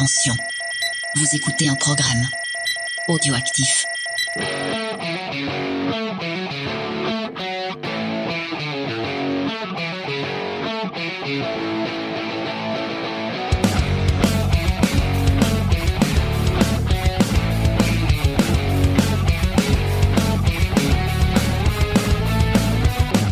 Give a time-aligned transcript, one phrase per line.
[0.00, 0.34] Attention,
[1.16, 2.26] vous écoutez un programme
[3.06, 3.84] audioactif.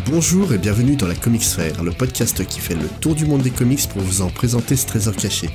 [0.05, 3.41] Bonjour et bienvenue dans la Comics Fair, le podcast qui fait le tour du monde
[3.41, 5.49] des comics pour vous en présenter ce trésor caché.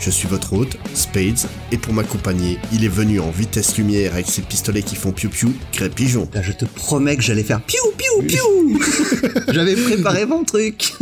[0.00, 4.28] Je suis votre hôte, Spades, et pour m'accompagner, il est venu en vitesse lumière avec
[4.28, 6.28] ses pistolets qui font piou-piou, Grey Pigeon.
[6.40, 8.80] Je te promets que j'allais faire piou piou piou.
[9.52, 10.94] J'avais préparé mon truc.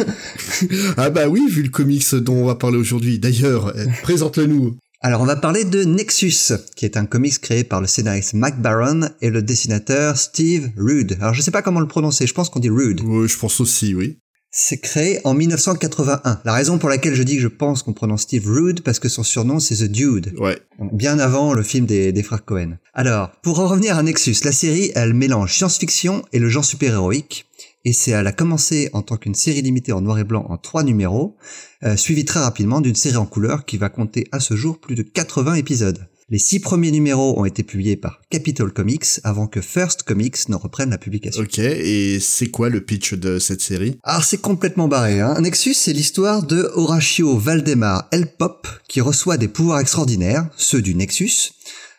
[0.97, 3.19] ah bah oui, vu le comics dont on va parler aujourd'hui.
[3.19, 4.77] D'ailleurs, euh, présente-le nous.
[5.03, 8.61] Alors, on va parler de Nexus, qui est un comics créé par le scénariste Mac
[8.61, 11.19] Baron et le dessinateur Steve Rude.
[11.21, 13.03] Alors, je sais pas comment le prononcer, je pense qu'on dit Rude.
[13.05, 14.19] Oui, je pense aussi, oui.
[14.59, 16.41] C'est créé en 1981.
[16.47, 19.11] La raison pour laquelle je dis que je pense qu'on prononce Steve Rude, parce que
[19.11, 20.33] son surnom c'est The Dude.
[20.39, 20.59] Ouais.
[20.93, 22.79] Bien avant le film des, des frères Cohen.
[22.95, 27.45] Alors, pour en revenir à Nexus, la série, elle mélange science-fiction et le genre super-héroïque.
[27.85, 30.57] Et c'est, elle a commencé en tant qu'une série limitée en noir et blanc en
[30.57, 31.37] trois numéros,
[31.85, 34.95] euh, suivie très rapidement d'une série en couleur qui va compter à ce jour plus
[34.95, 36.09] de 80 épisodes.
[36.29, 40.57] Les six premiers numéros ont été publiés par Capitol Comics avant que First Comics ne
[40.57, 41.41] reprenne la publication.
[41.41, 44.01] Ok, et c'est quoi le pitch de cette série?
[44.03, 45.21] Alors c'est complètement barré.
[45.21, 45.41] Hein.
[45.41, 51.53] Nexus, c'est l'histoire de Horatio Valdemar Elpop qui reçoit des pouvoirs extraordinaires, ceux du Nexus,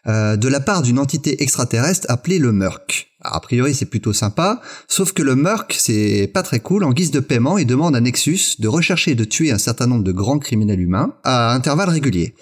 [0.07, 3.07] euh, de la part d'une entité extraterrestre appelée le Murk.
[3.21, 6.83] A priori, c'est plutôt sympa, sauf que le Murk, c'est pas très cool.
[6.83, 9.87] En guise de paiement, il demande à Nexus de rechercher et de tuer un certain
[9.87, 12.35] nombre de grands criminels humains à intervalles réguliers.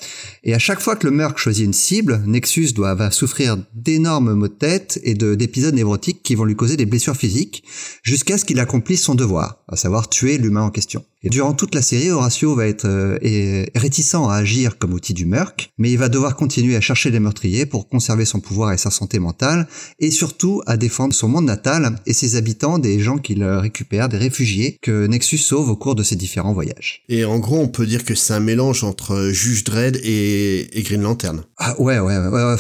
[0.44, 4.50] Et à chaque fois que le Murk choisit une cible, Nexus doit souffrir d'énormes maux
[4.50, 7.64] de tête et de d'épisodes névrotiques qui vont lui causer des blessures physiques,
[8.04, 11.06] jusqu'à ce qu'il accomplisse son devoir, à savoir tuer l'humain en question.
[11.26, 15.16] Et durant toute la série, Horatio va être euh, est réticent à agir comme outil
[15.16, 18.74] du Murk, mais il va devoir continuer à chercher les meurtriers pour conserver son pouvoir
[18.74, 19.68] et sa santé mentale,
[20.00, 24.18] et surtout à défendre son monde natal et ses habitants des gens qu'il récupère, des
[24.18, 27.04] réfugiés que Nexus sauve au cours de ses différents voyages.
[27.10, 30.84] Et en gros, on peut dire que c'est un mélange entre Juge Dredd et, et
[30.84, 31.44] Green Lantern.
[31.58, 32.56] Ah ouais, ouais, ouais,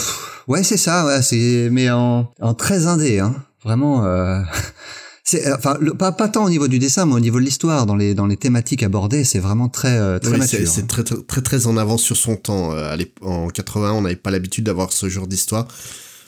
[0.47, 4.05] ouais, c'est ça, ouais, c'est mais en, en très indé, hein, vraiment.
[4.05, 4.41] Euh...
[5.27, 7.87] C'est enfin le, pas pas tant au niveau du dessin, mais au niveau de l'histoire,
[7.87, 10.59] dans les dans les thématiques abordées, c'est vraiment très euh, très Oui, mature.
[10.59, 12.73] c'est c'est très, très en avance sur son temps.
[12.73, 15.67] Euh, en 81, on n'avait pas l'habitude d'avoir ce genre d'histoire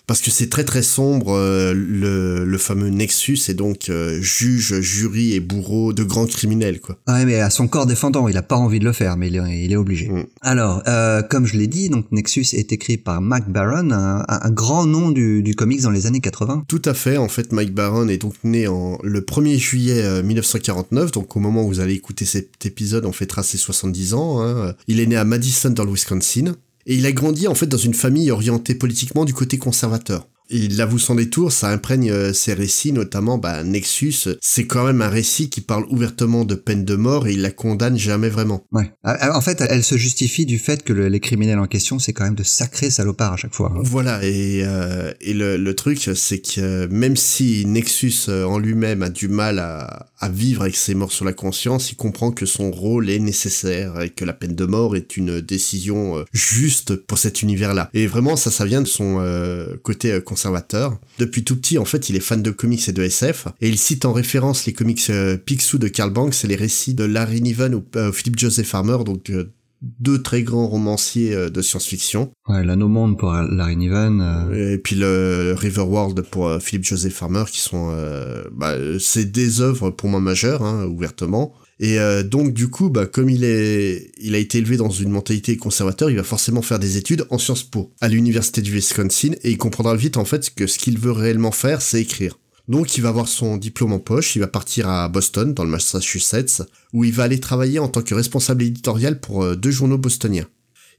[0.07, 1.33] parce que c'est très très sombre.
[1.33, 6.79] euh, le, le fameux Nexus est donc euh, juge, jury et bourreau de grands criminels
[6.79, 6.97] quoi.
[7.07, 9.35] Ouais, mais à son corps défendant, il a pas envie de le faire, mais il
[9.35, 10.09] est, il est obligé.
[10.09, 10.25] Mm.
[10.41, 14.49] Alors, euh, comme je l'ai dit, donc Nexus est écrit par Mac Baron, un, un
[14.51, 16.63] grand nom du, du comics dans les années 80.
[16.67, 17.17] Tout à fait.
[17.17, 21.11] En fait, Mike Baron est donc né en le 1er juillet euh, 1949.
[21.11, 24.41] Donc au moment où vous allez écouter cet épisode, on fêtera ses 70 ans.
[24.41, 24.73] hein.
[24.87, 26.55] Il est né à Madison dans le Wisconsin.
[26.89, 30.25] Et il a grandi en fait dans une famille orientée politiquement du côté conservateur.
[30.49, 34.29] Il l'avoue sans détour, ça imprègne euh, ses récits, notamment bah, Nexus.
[34.41, 37.51] C'est quand même un récit qui parle ouvertement de peine de mort et il la
[37.51, 38.63] condamne jamais vraiment.
[38.71, 38.91] Ouais.
[39.05, 42.13] Euh, En fait, elle se justifie du fait que le- les criminels en question, c'est
[42.13, 43.73] quand même de sacrés salopards à chaque fois.
[43.83, 48.57] Voilà, et, euh, et le, le truc, c'est que euh, même si Nexus euh, en
[48.59, 52.31] lui-même a du mal à, à vivre avec ses morts sur la conscience, il comprend
[52.31, 56.95] que son rôle est nécessaire et que la peine de mort est une décision juste
[56.95, 57.89] pour cet univers-là.
[57.93, 60.97] Et vraiment, ça, ça vient de son euh, côté euh, conservateur.
[61.17, 63.77] Depuis tout petit, en fait, il est fan de comics et de SF, et il
[63.77, 67.41] cite en référence les comics euh, Picsou de Karl Banks et les récits de Larry
[67.41, 72.31] Niven ou euh, Philip Joseph Farmer, donc euh, deux très grands romanciers euh, de science-fiction.
[72.47, 74.21] Ouais, l'anneau monde pour Larry Niven.
[74.21, 79.61] euh, Et puis le Riverworld pour Philip Joseph Farmer, qui sont, euh, bah, c'est des
[79.61, 81.53] œuvres pour moi majeures, hein, ouvertement.
[81.79, 86.09] Et euh, donc du coup, bah, comme il a été élevé dans une mentalité conservateur,
[86.09, 89.57] il va forcément faire des études en Sciences Po à l'université du Wisconsin, et il
[89.57, 92.37] comprendra vite en fait que ce qu'il veut réellement faire, c'est écrire.
[92.67, 95.69] Donc il va avoir son diplôme en poche, il va partir à Boston, dans le
[95.69, 99.97] Massachusetts, où il va aller travailler en tant que responsable éditorial pour euh, deux journaux
[99.97, 100.47] bostoniens.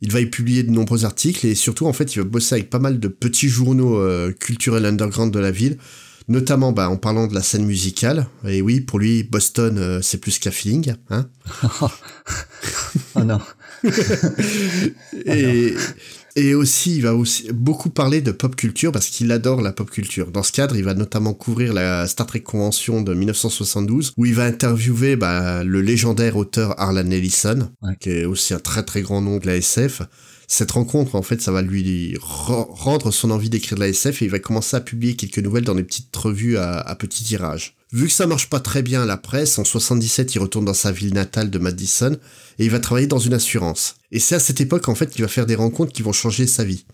[0.01, 2.71] Il va y publier de nombreux articles et surtout en fait il va bosser avec
[2.71, 5.77] pas mal de petits journaux euh, culturels underground de la ville,
[6.29, 8.27] notamment bah, en parlant de la scène musicale.
[8.47, 11.29] Et oui, pour lui Boston euh, c'est plus qu'un feeling, hein.
[13.15, 13.41] Oh non.
[15.27, 15.75] et,
[16.37, 19.91] et aussi, il va aussi beaucoup parler de pop culture parce qu'il adore la pop
[19.91, 20.31] culture.
[20.31, 24.35] Dans ce cadre, il va notamment couvrir la Star Trek Convention de 1972 où il
[24.35, 27.95] va interviewer bah, le légendaire auteur Harlan Ellison, Ouais.
[28.01, 30.03] qui est aussi un très très grand nom de la SF.
[30.51, 34.25] Cette rencontre, en fait, ça va lui rendre son envie d'écrire de la SF et
[34.25, 37.77] il va commencer à publier quelques nouvelles dans des petites revues à, petit tirage.
[37.93, 40.73] Vu que ça marche pas très bien à la presse, en 77, il retourne dans
[40.73, 42.17] sa ville natale de Madison
[42.59, 43.97] et il va travailler dans une assurance.
[44.11, 46.47] Et c'est à cette époque, en fait, qu'il va faire des rencontres qui vont changer
[46.47, 46.87] sa vie.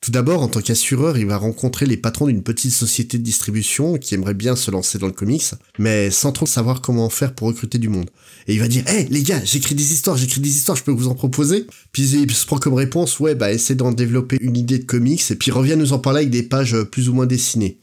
[0.00, 3.98] Tout d'abord, en tant qu'assureur, il va rencontrer les patrons d'une petite société de distribution
[3.98, 7.48] qui aimerait bien se lancer dans le comics, mais sans trop savoir comment faire pour
[7.48, 8.08] recruter du monde.
[8.48, 10.90] Et il va dire, hé les gars, j'écris des histoires, j'écris des histoires, je peux
[10.90, 14.56] vous en proposer Puis il se prend comme réponse, ouais, bah essaie d'en développer une
[14.56, 17.26] idée de comics, et puis revient nous en parler avec des pages plus ou moins
[17.26, 17.78] dessinées.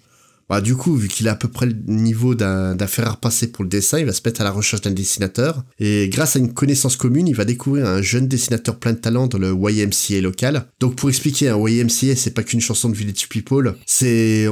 [0.49, 3.47] Bah, du coup, vu qu'il a à peu près le niveau d'un fer à repasser
[3.47, 5.63] pour le dessin, il va se mettre à la recherche d'un dessinateur.
[5.79, 9.27] Et grâce à une connaissance commune, il va découvrir un jeune dessinateur plein de talent
[9.27, 10.67] dans le YMCA local.
[10.79, 14.47] Donc pour expliquer, un YMCA, c'est pas qu'une chanson de Village People, c'est...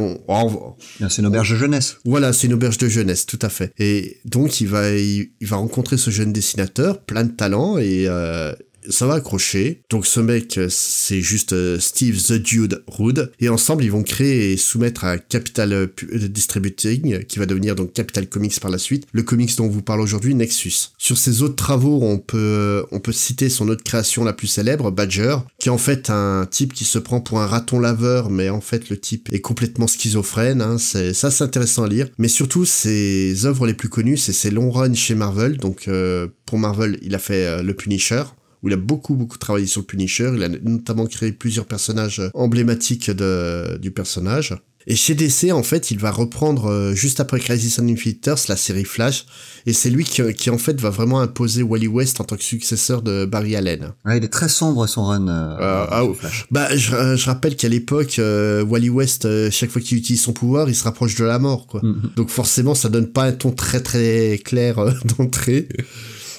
[1.09, 1.97] c'est une auberge de jeunesse.
[2.05, 3.71] Voilà, c'est une auberge de jeunesse, tout à fait.
[3.77, 8.05] Et donc il va, il, va rencontrer ce jeune dessinateur, plein de talent, et...
[8.07, 8.53] Euh,
[8.89, 9.81] ça va accrocher.
[9.89, 13.31] Donc ce mec, c'est juste euh, Steve The Dude Rude.
[13.39, 15.88] Et ensemble, ils vont créer et soumettre à Capital euh,
[16.27, 19.81] Distributing, qui va devenir donc Capital Comics par la suite, le comics dont on vous
[19.81, 20.91] parle aujourd'hui, Nexus.
[20.97, 24.91] Sur ses autres travaux, on peut, on peut citer son autre création la plus célèbre,
[24.91, 28.50] Badger, qui est en fait un type qui se prend pour un raton laveur, mais
[28.50, 30.62] en fait le type est complètement schizophrène.
[30.62, 30.77] Hein.
[30.77, 32.09] C'est, ça c'est intéressant à lire.
[32.18, 35.57] Mais surtout, ses œuvres les plus connues, c'est ses longs runs chez Marvel.
[35.57, 38.24] Donc euh, pour Marvel, il a fait Le Punisher
[38.63, 40.31] où il a beaucoup beaucoup travaillé sur le Punisher.
[40.36, 44.56] Il a notamment créé plusieurs personnages emblématiques de, du personnage.
[44.88, 48.48] Et chez DC, en fait, il va reprendre euh, juste après Crisis on Infinite Earths
[48.50, 49.25] la série Flash,
[49.65, 52.44] et c'est lui qui, qui, en fait va vraiment imposer Wally West en tant que
[52.44, 53.94] successeur de Barry Allen.
[54.06, 55.27] Ouais, il est très sombre son run.
[55.27, 56.48] Euh, euh ah, Flash.
[56.51, 60.68] Bah, je, je rappelle qu'à l'époque, euh, Wally West, chaque fois qu'il utilise son pouvoir,
[60.68, 61.81] il se rapproche de la mort, quoi.
[61.81, 62.15] Mm-hmm.
[62.15, 64.75] Donc forcément, ça donne pas un ton très très clair
[65.18, 65.69] d'entrée.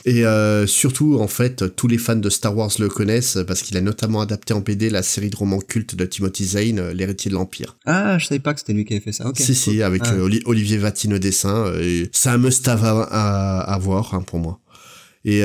[0.07, 3.77] Et euh, surtout, en fait, tous les fans de Star Wars le connaissent parce qu'il
[3.77, 7.31] a notamment adapté en BD la série de romans cultes de Timothy Zane, euh, L'héritier
[7.31, 7.79] de l'Empire.
[7.87, 9.27] Ah, je savais pas que c'était lui qui avait fait ça.
[9.27, 9.39] Ok.
[9.39, 10.13] Si, si, avec ah.
[10.13, 11.73] euh, Olivier Vatine au dessin.
[12.13, 14.61] C'est un must-have à, à, voir hein, pour moi.
[15.25, 15.43] Et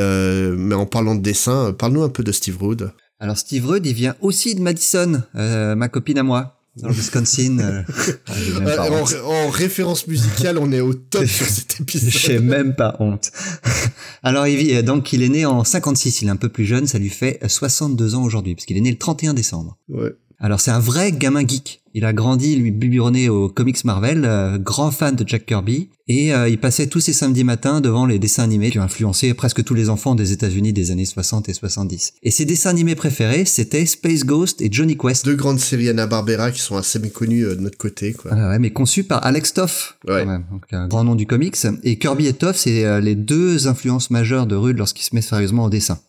[0.58, 2.92] mais en parlant de dessin, parle-nous un peu de Steve Rude.
[3.20, 7.60] Alors Steve Rude, il vient aussi de Madison, ma copine à moi dans le Wisconsin.
[7.60, 7.84] Euh,
[8.28, 8.88] ah,
[9.26, 12.10] en, référence musicale, on est au top sur cet épisode.
[12.10, 13.32] J'ai même pas honte.
[14.24, 16.22] Alors, il vit, donc, il est né en 56.
[16.22, 16.88] Il est un peu plus jeune.
[16.88, 19.78] Ça lui fait 62 ans aujourd'hui, parce qu'il est né le 31 décembre.
[19.90, 20.14] Ouais.
[20.40, 21.82] Alors, c'est un vrai gamin geek.
[21.94, 26.34] Il a grandi, lui, biberonné aux comics Marvel, euh, grand fan de Jack Kirby, et
[26.34, 29.64] euh, il passait tous ses samedis matins devant les dessins animés qui ont influencé presque
[29.64, 32.14] tous les enfants des États-Unis des années 60 et 70.
[32.24, 35.26] Et ses dessins animés préférés, c'était Space Ghost et Johnny Quest.
[35.26, 38.32] Deux grandes séries Anna-Barbera qui sont assez méconnues euh, de notre côté, quoi.
[38.34, 40.22] Ah ouais, mais conçues par Alex Toff, ouais.
[40.22, 41.58] quand même, donc un grand nom du comics.
[41.84, 45.66] Et Kirby et Toff, c'est les deux influences majeures de Rude lorsqu'il se met sérieusement
[45.66, 46.00] au dessin,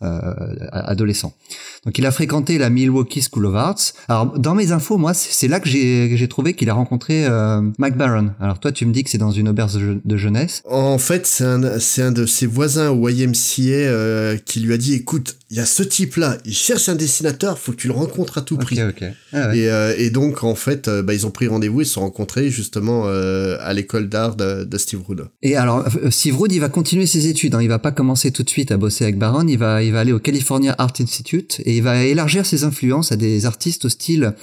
[0.73, 1.35] adolescent.
[1.85, 3.93] Donc il a fréquenté la Milwaukee School of Arts.
[4.09, 7.97] Alors dans mes infos, moi, c'est là que j'ai trouvé qu'il a rencontré euh, Mike
[7.97, 8.31] Barron.
[8.41, 10.63] Alors toi, tu me dis que c'est dans une auberge de jeunesse.
[10.69, 14.77] En fait, c'est un, c'est un de ses voisins au YMCA euh, qui lui a
[14.77, 17.95] dit, écoute, il y a ce type-là, il cherche un dessinateur, faut que tu le
[17.95, 18.79] rencontres à tout prix.
[19.33, 22.03] Ah et, euh, et, donc, en fait, bah, ils ont pris rendez-vous, ils se sont
[22.03, 25.27] rencontrés justement à l'école d'art de, Steve Rude.
[25.43, 27.55] Et alors, Steve Rude, il va continuer ses études.
[27.55, 27.63] Hein.
[27.63, 29.47] Il va pas commencer tout de suite à bosser avec Barron.
[29.47, 33.13] Il va, il va aller au California Art Institute et il va élargir ses influences
[33.13, 34.35] à des artistes au style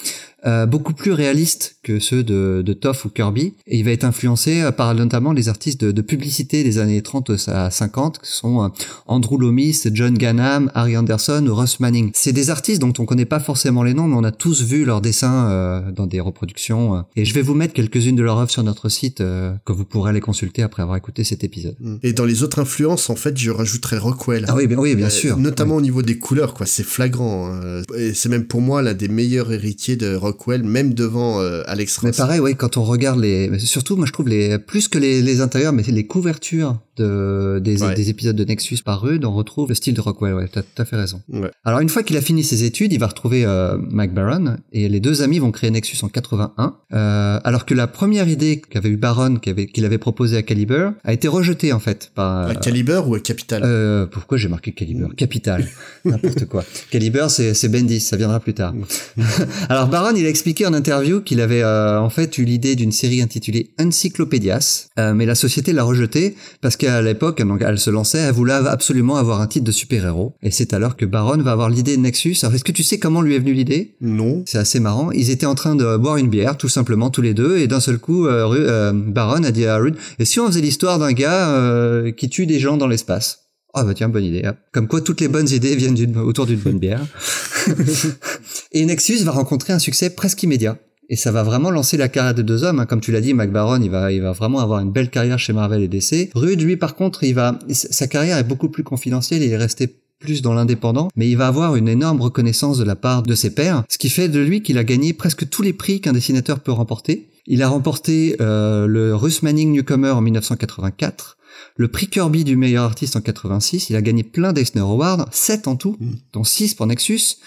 [0.45, 3.53] euh, beaucoup plus réalistes que ceux de, de Toff ou Kirby.
[3.65, 7.01] Et il va être influencé euh, par notamment les artistes de, de, publicité des années
[7.01, 8.67] 30 à 50, qui sont euh,
[9.07, 12.11] Andrew Loomis, John Gannam, Harry Anderson ou Russ Manning.
[12.13, 14.85] C'est des artistes dont on connaît pas forcément les noms, mais on a tous vu
[14.85, 17.03] leurs dessins euh, dans des reproductions.
[17.15, 20.11] Et je vais vous mettre quelques-unes de leurs œuvres sur notre site, que vous pourrez
[20.11, 21.75] aller consulter après avoir écouté cet épisode.
[21.79, 21.95] Mm.
[22.03, 24.45] Et dans les autres influences, en fait, je rajouterais Rockwell.
[24.47, 25.37] Ah oui, bien, oui, bien sûr.
[25.37, 26.65] Notamment au niveau des couleurs, quoi.
[26.65, 27.49] C'est flagrant.
[27.51, 27.81] Hein.
[27.97, 30.26] Et c'est même pour moi l'un des meilleurs héritiers de Rockwell,
[30.63, 32.03] même devant euh, Alex Ross.
[32.05, 35.21] Mais pareil, oui, quand on regarde les, surtout, moi je trouve les plus que les,
[35.21, 39.69] les intérieurs, mais les couvertures de, des, des, épisodes de Nexus par Rude, on retrouve
[39.69, 40.33] le style de Rockwell.
[40.33, 41.21] Ouais, t'as as fait raison.
[41.29, 41.51] Ouais.
[41.63, 44.89] Alors une fois qu'il a fini ses études, il va retrouver euh, Mike Baron et
[44.89, 46.75] les deux amis vont créer Nexus en 81.
[46.93, 50.41] Euh, alors que la première idée qu'avait eu Baron, qu'il avait, qu'il avait proposée à
[50.41, 52.49] Caliber, a été rejetée en fait par.
[52.49, 53.61] À Caliber ou à Capital?
[53.65, 55.07] Euh, Pourquoi j'ai marqué Caliber?
[55.15, 55.67] Capital,
[56.05, 56.63] n'importe quoi.
[56.91, 58.73] Caliber, c'est c'est Bendis, ça viendra plus tard.
[59.69, 62.91] alors Baron, il a expliqué en interview qu'il avait euh, en fait eu l'idée d'une
[62.91, 67.79] série intitulée Encyclopédias, euh, mais la société l'a rejetée parce que à l'époque, donc elle
[67.79, 70.35] se lançait, elle voulait absolument avoir un titre de super-héros.
[70.41, 72.37] Et c'est alors que Baron va avoir l'idée de Nexus.
[72.43, 73.95] Alors est-ce que tu sais comment lui est venue l'idée?
[74.01, 74.43] Non.
[74.45, 75.11] C'est assez marrant.
[75.11, 77.79] Ils étaient en train de boire une bière, tout simplement, tous les deux, et d'un
[77.79, 81.13] seul coup, euh, euh Baron a dit à Rude, et si on faisait l'histoire d'un
[81.13, 83.47] gars euh, qui tue des gens dans l'espace?
[83.73, 84.49] Ah bah tiens, bonne idée.
[84.71, 87.05] Comme quoi, toutes les bonnes idées viennent autour d'une bonne bière.
[88.71, 90.77] et Nexus va rencontrer un succès presque immédiat.
[91.09, 92.79] Et ça va vraiment lancer la carrière des deux hommes.
[92.79, 92.85] Hein.
[92.85, 95.39] Comme tu l'as dit, Mac Baron, il va, il va vraiment avoir une belle carrière
[95.39, 96.31] chez Marvel et DC.
[96.35, 99.41] Rude, lui, par contre, il va, sa carrière est beaucoup plus confidentielle.
[99.41, 99.87] Il est resté
[100.19, 103.53] plus dans l'indépendant, mais il va avoir une énorme reconnaissance de la part de ses
[103.53, 106.59] pairs, ce qui fait de lui qu'il a gagné presque tous les prix qu'un dessinateur
[106.59, 107.29] peut remporter.
[107.45, 111.37] Il a remporté euh, le Russ Manning Newcomer en 1984,
[111.75, 115.67] le prix Kirby du meilleur artiste en 86, il a gagné plein d'Eisner Awards, 7
[115.67, 116.13] en tout, mm.
[116.33, 117.37] dont 6 pour Nexus,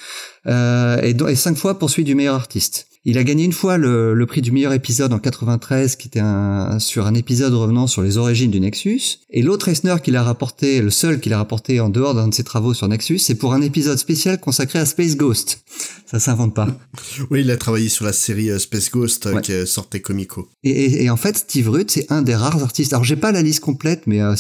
[0.47, 2.87] euh, et, et 5 fois pour celui du meilleur artiste.
[3.07, 6.21] Il a gagné une fois le, le, prix du meilleur épisode en 93, qui était
[6.21, 9.21] un, sur un épisode revenant sur les origines du Nexus.
[9.31, 12.35] Et l'autre Eisner qu'il a rapporté, le seul qu'il a rapporté en dehors d'un de
[12.35, 15.65] ses travaux sur Nexus, c'est pour un épisode spécial consacré à Space Ghost.
[16.05, 16.67] Ça s'invente pas.
[17.31, 20.51] oui, il a travaillé sur la série euh, Space Ghost euh, qui sortait Comico.
[20.63, 22.93] Et, et, et, en fait, Steve Rudd, c'est un des rares artistes.
[22.93, 24.35] Alors, j'ai pas la liste complète, mais euh,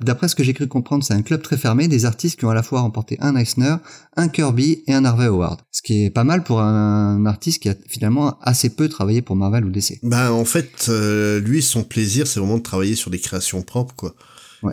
[0.00, 2.50] d'après ce que j'ai cru comprendre, c'est un club très fermé des artistes qui ont
[2.50, 3.76] à la fois remporté un Eisner,
[4.16, 5.60] un Kirby et un Harvey Award.
[5.70, 9.36] Ce qui est pas mal pour un artiste qui a finalement assez peu travaillé pour
[9.36, 9.98] Marvel ou DC.
[10.02, 13.94] Bah en fait, euh, lui son plaisir c'est vraiment de travailler sur des créations propres
[13.94, 14.14] quoi.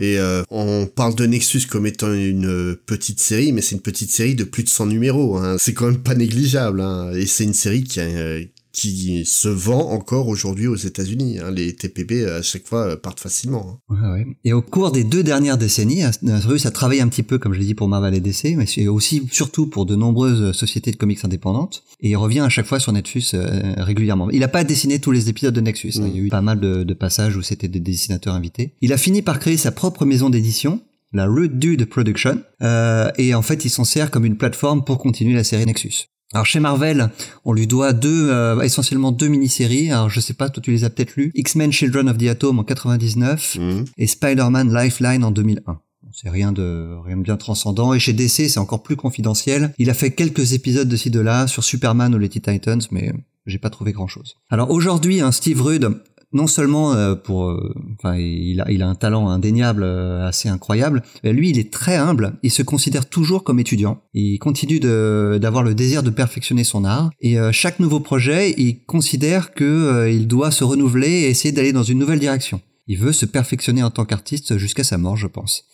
[0.01, 4.11] Et euh, on parle de Nexus comme étant une petite série, mais c'est une petite
[4.11, 5.37] série de plus de 100 numéros.
[5.37, 5.55] Hein.
[5.59, 6.81] C'est quand même pas négligeable.
[6.81, 7.11] Hein.
[7.13, 8.39] Et c'est une série qui a,
[8.77, 11.39] qui se vend encore aujourd'hui aux États-Unis.
[11.39, 11.49] Hein.
[11.49, 13.81] Les TPB à chaque fois partent facilement.
[13.89, 13.95] Hein.
[13.95, 14.27] Ouais, ouais.
[14.43, 17.59] Et au cours des deux dernières décennies, Russ a travaillé un petit peu, comme je
[17.59, 21.25] l'ai dit, pour Marvel et DC, mais aussi surtout pour de nombreuses sociétés de comics
[21.25, 21.83] indépendantes.
[22.01, 24.29] Et il revient à chaque fois sur Netflix euh, régulièrement.
[24.29, 25.93] Il n'a pas dessiné tous les épisodes de Nexus.
[25.95, 26.01] Hein.
[26.01, 26.07] Mm.
[26.09, 28.75] Il y a eu pas mal de, de passages où c'était des dessinateurs invités.
[28.81, 30.81] Il a fini par créer sa propre maison d'édition
[31.13, 34.97] la Root Dude Production, euh, et en fait il s'en sert comme une plateforme pour
[34.97, 36.09] continuer la série Nexus.
[36.33, 37.09] Alors chez Marvel,
[37.45, 39.91] on lui doit deux, euh, essentiellement deux mini-séries.
[39.91, 41.31] Alors je sais pas, toi tu les as peut-être lues.
[41.35, 43.85] X-Men Children of the Atom en 99 mhm.
[43.97, 45.79] et Spider-Man Lifeline en 2001.
[46.13, 47.93] C'est rien de rien de bien transcendant.
[47.93, 49.73] Et chez DC, c'est encore plus confidentiel.
[49.77, 53.13] Il a fait quelques épisodes de ci de là sur Superman ou les Titans, mais
[53.45, 54.35] j'ai pas trouvé grand chose.
[54.49, 56.01] Alors aujourd'hui, un Steve Rudd
[56.33, 60.49] non seulement euh, pour, euh, enfin, il a, il a un talent indéniable, euh, assez
[60.49, 61.03] incroyable.
[61.23, 62.37] Lui, il est très humble.
[62.43, 64.01] Il se considère toujours comme étudiant.
[64.13, 67.09] Il continue d'avoir le désir de perfectionner son art.
[67.21, 71.83] Et chaque nouveau projet, il considère que il doit se renouveler et essayer d'aller dans
[71.83, 72.61] une nouvelle direction.
[72.89, 75.65] Il veut se perfectionner en tant qu'artiste jusqu'à sa mort, je pense.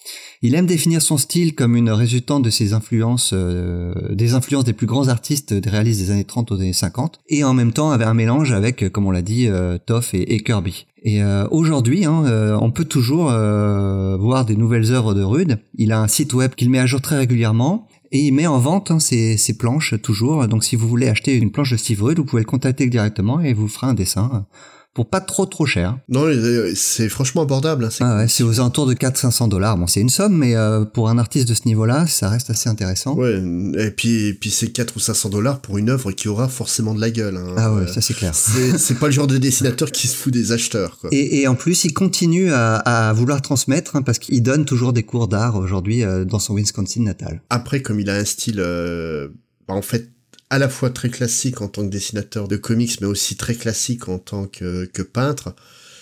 [0.41, 4.73] Il aime définir son style comme une résultante de ses influences, euh, des influences des
[4.73, 7.91] plus grands artistes des réalistes des années 30 aux années 50, et en même temps
[7.91, 10.87] avait un mélange avec, comme on l'a dit, euh, Toff et, Kirby.
[11.03, 12.23] Et euh, aujourd'hui, hein,
[12.59, 15.59] on peut toujours voir des nouvelles œuvres de Rude.
[15.75, 17.87] Il a un site web qu'il met à jour très régulièrement.
[18.15, 20.47] Et il met en vente hein, ses, planches toujours.
[20.47, 23.39] Donc si vous voulez acheter une planche de Steve Rude, vous pouvez le contacter directement
[23.41, 24.45] et vous fera un dessin
[24.93, 25.97] pour pas trop trop cher.
[26.07, 26.25] Non,
[26.75, 27.85] c'est franchement abordable.
[27.85, 29.77] Hein, ah ouais, c'est aux alentours de 400-500 dollars.
[29.77, 32.69] Bon, c'est une somme, mais euh, pour un artiste de ce niveau-là, ça reste assez
[32.69, 33.15] intéressant.
[33.15, 33.41] Ouais,
[33.77, 36.93] et puis, et puis c'est 4 ou 500 dollars pour une œuvre qui aura forcément
[36.93, 37.37] de la gueule.
[37.37, 37.55] Hein.
[37.57, 38.35] Ah ouais, ça c'est clair.
[38.35, 40.99] C'est pas le genre de dessinateur qui se fout des acheteurs.
[40.99, 41.09] Quoi.
[41.11, 44.93] Et, et en plus, il continue à, à vouloir transmettre, hein, parce qu'il donne toujours
[44.93, 47.41] des cours d'art aujourd'hui euh, dans son Wisconsin natal.
[47.49, 48.59] Après, comme il a un style...
[48.59, 49.29] Euh,
[49.67, 50.09] bah, en fait,
[50.53, 54.07] à la fois très classique en tant que dessinateur de comics, mais aussi très classique
[54.07, 55.55] en tant que, peintre.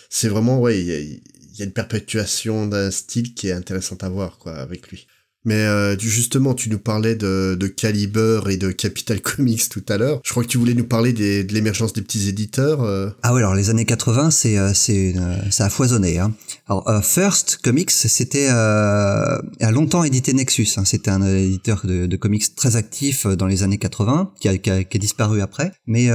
[0.10, 1.22] C'est vraiment, ouais, il
[1.58, 5.08] y a, une perpétuation d'un style qui est intéressante à voir, quoi, avec lui.
[5.44, 9.98] Mais euh, justement, tu nous parlais de, de Caliber et de Capital Comics tout à
[9.98, 10.22] l'heure.
[10.24, 12.84] Je crois que tu voulais nous parler des, de l'émergence des petits éditeurs.
[12.84, 13.10] Euh.
[13.24, 15.16] Ah ouais, alors les années 80, c'est euh, c'est
[15.50, 16.20] ça a foisonné.
[16.20, 16.34] Hein.
[16.68, 20.68] Alors First Comics, c'était a longtemps édité Nexus.
[20.78, 20.86] Hein.
[20.86, 24.70] C'était un éditeur de, de, comics très actif dans les années 80, qui a, qui
[24.70, 25.72] a, qui a disparu après.
[25.88, 26.06] Mais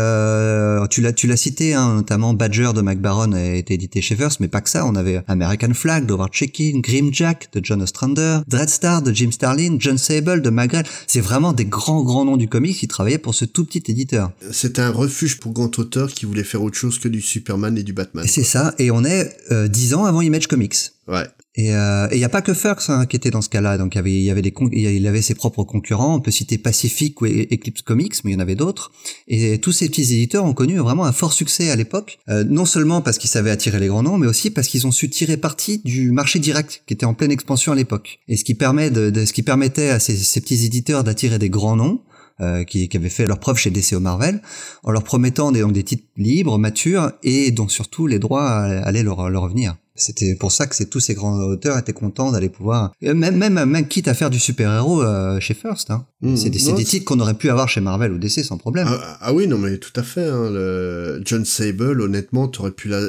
[0.90, 4.40] tu l'as tu l'as cité, hein, notamment Badger de McBaron a été édité chez First,
[4.40, 4.86] mais pas que ça.
[4.86, 9.76] On avait American Flag d'Howard Checkin, Grim Jack de John Ostrander, Dreadstar de Jim Starlin,
[9.78, 10.84] John Sable de Magrel.
[11.06, 14.30] C'est vraiment des grands, grands noms du comics qui travaillaient pour ce tout petit éditeur.
[14.52, 17.82] C'était un refuge pour grands auteurs qui voulaient faire autre chose que du Superman et
[17.82, 18.26] du Batman.
[18.28, 18.74] C'est ça.
[18.78, 20.76] Et on est euh, dix ans avant Image Comics.
[21.08, 21.26] Ouais.
[21.56, 23.78] Et il euh, n'y a pas que Furx hein, qui était dans ce cas-là.
[23.78, 26.16] Donc il y avait, y avait des, il avait ses propres concurrents.
[26.16, 28.92] On peut citer Pacific ou e-, Eclipse Comics, mais il y en avait d'autres.
[29.26, 32.66] Et tous ces petits éditeurs ont connu vraiment un fort succès à l'époque, euh, non
[32.66, 35.38] seulement parce qu'ils savaient attirer les grands noms, mais aussi parce qu'ils ont su tirer
[35.38, 38.18] parti du marché direct qui était en pleine expansion à l'époque.
[38.28, 41.50] Et ce qui permet de, ce qui permettait à ces, ces petits éditeurs d'attirer des
[41.50, 42.00] grands noms.
[42.42, 44.42] Euh, qui, qui, avaient fait leur preuve chez DC ou Marvel,
[44.82, 49.02] en leur promettant des, donc des titres libres, matures, et dont surtout les droits allaient
[49.02, 49.76] leur, leur revenir.
[49.96, 53.36] C'était pour ça que c'est tous ces grands auteurs étaient contents d'aller pouvoir, euh, même,
[53.36, 55.90] même, même quitte à faire du super-héros euh, chez First.
[55.90, 56.06] Hein.
[56.22, 56.36] Mmh.
[56.36, 58.88] c'est des, titres qu'on aurait pu avoir chez Marvel ou DC sans problème.
[58.90, 60.24] Ah, ah oui, non, mais tout à fait.
[60.24, 63.00] Hein, le John Sable, honnêtement, t'aurais pu la...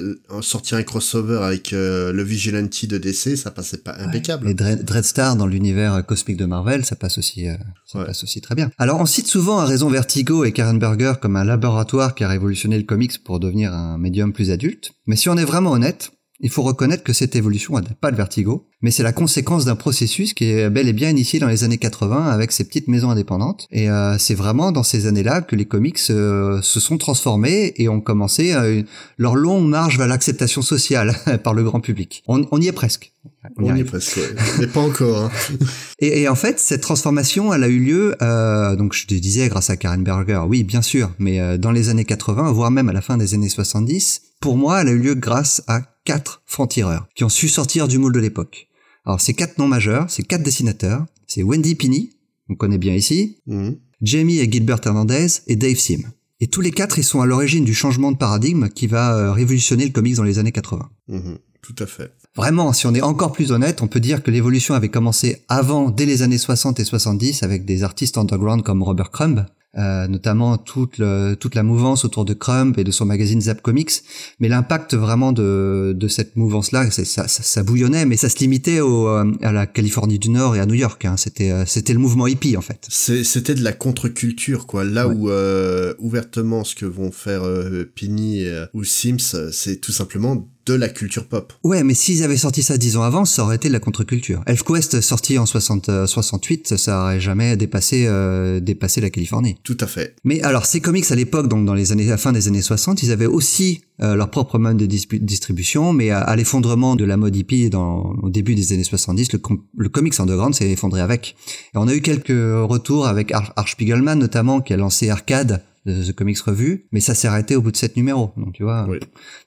[0.42, 4.50] sortir un crossover avec euh, le Vigilante de DC, ça passait pas impeccable.
[4.50, 8.06] Et Dread, Dreadstar dans l'univers euh, cosmique de Marvel, ça passe aussi, euh, ça Ouais.
[8.06, 8.70] passe aussi très bien.
[8.78, 12.28] Alors on cite souvent à raison Vertigo et Karen Berger comme un laboratoire qui a
[12.28, 14.92] révolutionné le comics pour devenir un médium plus adulte.
[15.08, 18.16] Mais si on est vraiment honnête, il faut reconnaître que cette évolution n'a pas de
[18.16, 21.64] Vertigo, mais c'est la conséquence d'un processus qui est bel et bien initié dans les
[21.64, 23.68] années 80 avec ces petites maisons indépendantes.
[23.72, 27.90] Et euh, c'est vraiment dans ces années-là que les comics euh, se sont transformés et
[27.90, 28.84] ont commencé euh,
[29.18, 32.24] leur longue marche vers l'acceptation sociale par le grand public.
[32.28, 33.14] On, on y est presque.
[33.58, 34.36] On y est presque, ouais.
[34.60, 35.26] mais pas encore.
[35.26, 35.32] Hein.
[36.00, 39.48] Et, et en fait, cette transformation, elle a eu lieu, euh, donc je te disais,
[39.48, 42.88] grâce à Karen Berger, oui, bien sûr, mais euh, dans les années 80, voire même
[42.88, 46.42] à la fin des années 70, pour moi, elle a eu lieu grâce à quatre
[46.46, 48.70] francs-tireurs qui ont su sortir du moule de l'époque.
[49.06, 52.12] Alors, ces quatre noms majeurs, ces quatre dessinateurs, c'est Wendy Pinney,
[52.50, 53.76] on connaît bien ici, Mhm.
[54.02, 56.04] Jamie et Gilbert Hernandez et Dave Sim.
[56.40, 59.32] Et tous les quatre, ils sont à l'origine du changement de paradigme qui va euh,
[59.34, 60.90] révolutionner le comics dans les années 80.
[61.10, 61.40] Mhm.
[61.62, 62.14] Tout à fait.
[62.36, 65.90] Vraiment, si on est encore plus honnête, on peut dire que l'évolution avait commencé avant,
[65.90, 69.46] dès les années 60 et 70, avec des artistes underground comme Robert Crumb,
[69.78, 73.62] euh, notamment toute, le- toute la mouvance autour de Crumb et de son magazine Zap
[73.62, 73.92] Comics.
[74.40, 78.38] Mais l'impact vraiment de, de cette mouvance-là, c'est- ça, ça, ça bouillonnait, mais ça se
[78.40, 81.06] limitait au, euh, à la Californie du Nord et à New York.
[81.06, 81.16] Hein.
[81.18, 82.86] C'était, euh, c'était le mouvement hippie en fait.
[82.90, 84.84] C'était de la contre-culture, quoi.
[84.84, 85.16] Là Ouais.
[85.16, 90.48] où euh, ouvertement ce que vont faire euh, Pini euh, ou Sims, c'est tout simplement
[90.68, 91.54] de la culture pop.
[91.64, 94.44] Ouais, mais s'ils avaient sorti ça dix ans avant, ça aurait été de la contre-culture.
[94.46, 99.56] ElfQuest sorti en 60, euh, 68, ça aurait jamais dépassé, euh, dépassé la Californie.
[99.64, 100.16] Tout à fait.
[100.26, 103.02] Mais alors ces comics à l'époque, donc dans les années, la fin des années 60,
[103.04, 107.06] ils avaient aussi euh, leur propre mode de dis- distribution, mais à, à l'effondrement de
[107.06, 110.70] la mode hippie dans, au début des années 70, le, com- le comics underground s'est
[110.70, 111.36] effondré avec.
[111.74, 115.64] Et on a eu quelques retours avec Ar Arch Spiegelman notamment, qui a lancé Arcade,
[115.88, 118.64] de The Comics Revue, mais ça s'est arrêté au bout de sept numéros, donc tu
[118.64, 119.00] vois, Oui.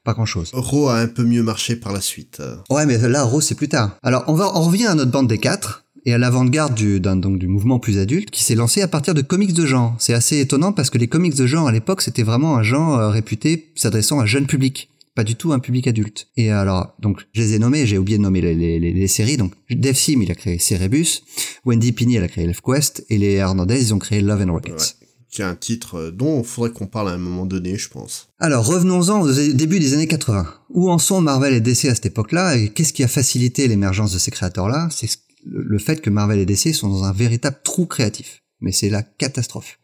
[0.05, 0.51] pas grand chose.
[0.53, 2.39] Raw a un peu mieux marché par la suite.
[2.41, 2.57] euh.
[2.71, 3.97] Ouais, mais là, Rose, c'est plus tard.
[4.03, 7.39] Alors, on va, on revient à notre bande des quatre et à l'avant-garde du, donc,
[7.39, 9.95] du mouvement plus adulte qui s'est lancé à partir de comics de genre.
[9.99, 12.99] C'est assez étonnant parce que les comics de genre à l'époque, c'était vraiment un genre
[12.99, 14.89] euh, réputé s'adressant à un jeune public.
[15.17, 16.29] Pas du tout un public adulte.
[16.37, 19.09] Et alors, donc, je les ai nommés, j'ai oublié de nommer les, les, les- les
[19.09, 19.37] séries.
[19.37, 21.23] Donc, Dave Sim, il a créé Cerebus.
[21.67, 23.05] Wendy Pinney, elle a créé ElfQuest.
[23.11, 24.73] Et les Hernandez, ils ont créé Love and Rockets.
[24.73, 25.00] Ouais.
[25.31, 27.89] Qui est un titre euh, dont il faudrait qu'on parle à un moment donné, je
[27.89, 28.29] pense.
[28.41, 30.47] Alors revenons-en au début des années 80.
[30.71, 34.13] Où en sont Marvel et DC à cette époque-là et qu'est-ce qui a facilité l'émergence
[34.13, 34.89] de ces créateurs-là?
[34.91, 38.43] C'est ce- le fait que Marvel et DC sont dans un véritable trou créatif.
[38.61, 39.79] Mais c'est la catastrophe.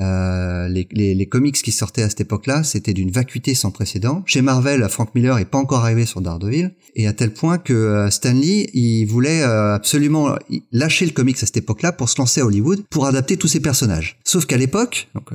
[0.00, 4.22] Euh, les, les, les comics qui sortaient à cette époque-là, c'était d'une vacuité sans précédent.
[4.26, 7.72] Chez Marvel, Frank Miller est pas encore arrivé sur Daredevil, et à tel point que
[7.72, 10.36] euh, Stan Lee, il voulait euh, absolument
[10.72, 13.60] lâcher le comics à cette époque-là pour se lancer à Hollywood, pour adapter tous ses
[13.60, 14.18] personnages.
[14.24, 15.30] Sauf qu'à l'époque, donc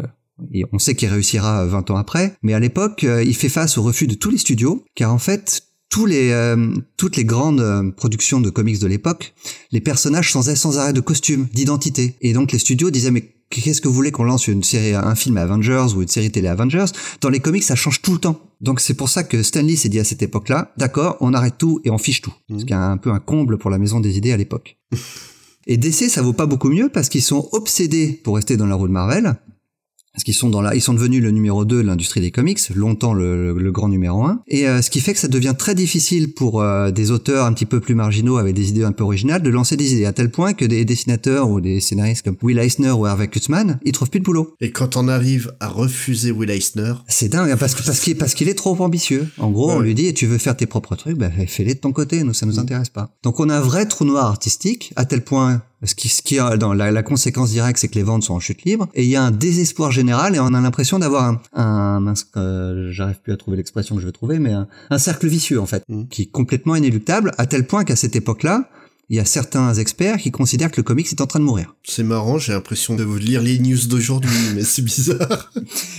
[0.72, 3.84] on sait qu'il réussira euh, 20 ans après, mais à l'époque, il fait face au
[3.84, 6.34] refus de tous les studios, car en fait, tous les,
[6.98, 9.36] toutes les grandes productions de comics de l'époque,
[9.72, 12.16] les personnages changeaient sans arrêt de costume, d'identité.
[12.22, 15.16] Et donc les studios disaient, mais qu'est-ce que vous voulez qu'on lance une série, un
[15.16, 16.86] film Avengers ou une série télé Avengers?
[17.22, 18.40] Dans les comics, ça change tout le temps.
[18.62, 21.82] Donc c'est pour ça que Stanley s'est dit à cette époque-là, d'accord, on arrête tout
[21.84, 22.34] et on fiche tout.
[22.58, 24.78] Ce qui est un peu un comble pour la maison des idées à l'époque.
[25.66, 28.76] Et DC, ça vaut pas beaucoup mieux parce qu'ils sont obsédés pour rester dans la
[28.76, 29.36] roue de Marvel.
[30.14, 32.60] Parce qu'ils sont dans la, ils sont devenus le numéro 2 de l'industrie des comics,
[32.76, 34.44] longtemps le, le- le grand numéro 1.
[34.48, 37.54] Et euh, ce qui fait que ça devient très difficile pour euh, des auteurs un
[37.54, 40.14] petit peu plus marginaux avec des idées un peu originales de lancer des idées, à
[40.14, 43.92] tel point que des dessinateurs ou des scénaristes comme Will Eisner ou Harvey Kurtzman, ils
[43.92, 44.54] trouvent plus de boulot.
[44.62, 48.16] Et quand on arrive à refuser Will Eisner, C'est dingue, hein, parce que parce qu'il
[48.16, 49.28] parce qu'il est trop ambitieux.
[49.40, 51.92] En gros, on lui dit tu veux faire tes propres trucs, bah, fais-les de ton
[51.92, 53.10] côté, nous ça nous intéresse pas.
[53.24, 56.40] Donc on a un vrai trou noir artistique à tel point ce qui ce qui
[56.40, 59.04] a dans la, la conséquence directe c'est que les ventes sont en chute libre et
[59.04, 62.92] il y a un désespoir général et on a l'impression d'avoir un, un mince, euh,
[62.92, 65.66] j'arrive plus à trouver l'expression que je veux trouver mais un, un cercle vicieux en
[65.66, 66.08] fait Mm.
[66.10, 68.70] qui est complètement inéluctable à tel point qu'à cette époque-là
[69.10, 71.76] il y a certains experts qui considèrent que le comics est en train de mourir.
[71.84, 75.52] c'est marrant, j'ai l'impression de vous lire les news d'aujourd'hui, mais c'est bizarre.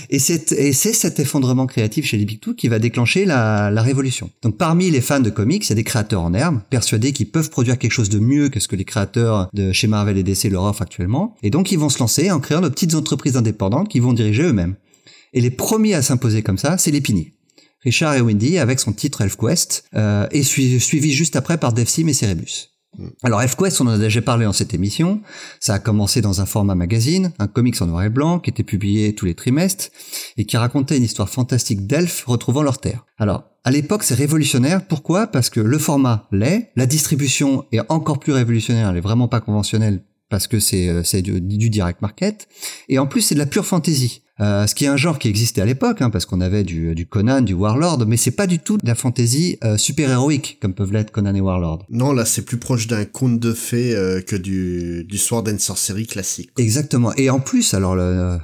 [0.09, 3.69] Et c'est, et c'est cet effondrement créatif chez les Big Two qui va déclencher la,
[3.71, 4.29] la révolution.
[4.41, 7.29] Donc parmi les fans de comics, il y a des créateurs en herbe, persuadés qu'ils
[7.29, 10.23] peuvent produire quelque chose de mieux que ce que les créateurs de chez Marvel et
[10.23, 11.35] DC leur offrent actuellement.
[11.43, 14.43] Et donc ils vont se lancer en créant de petites entreprises indépendantes qui vont diriger
[14.43, 14.75] eux-mêmes.
[15.33, 17.31] Et les premiers à s'imposer comme ça, c'est les Pini.
[17.83, 21.87] Richard et Wendy avec son titre ElfQuest, euh, et sui- suivi juste après par Dave
[21.87, 22.71] Sim et Cerebus.
[23.23, 25.21] Alors ElfQuest, on en a déjà parlé dans cette émission.
[25.59, 28.63] Ça a commencé dans un format magazine, un comics en noir et blanc qui était
[28.63, 29.89] publié tous les trimestres
[30.37, 33.05] et qui racontait une histoire fantastique d'elfes retrouvant leur terre.
[33.17, 34.85] Alors, à l'époque, c'est révolutionnaire.
[34.87, 35.27] Pourquoi?
[35.27, 39.41] Parce que le format l'est, la distribution est encore plus révolutionnaire, elle est vraiment pas
[39.41, 42.47] conventionnelle parce que c'est euh, du, du direct market
[42.89, 44.23] et en plus c'est de la pure fantasy.
[44.41, 46.93] Euh, ce qui est un genre qui existait à l'époque, hein, parce qu'on avait du,
[46.93, 50.57] du, Conan, du Warlord, mais c'est pas du tout de la fantasy euh, super héroïque
[50.61, 51.85] comme peuvent l'être Conan et Warlord.
[51.89, 55.59] Non, là c'est plus proche d'un conte de fées euh, que du, du Sword and
[55.59, 56.51] Sorcery classique.
[56.57, 57.13] Exactement.
[57.15, 58.37] Et en plus, alors le,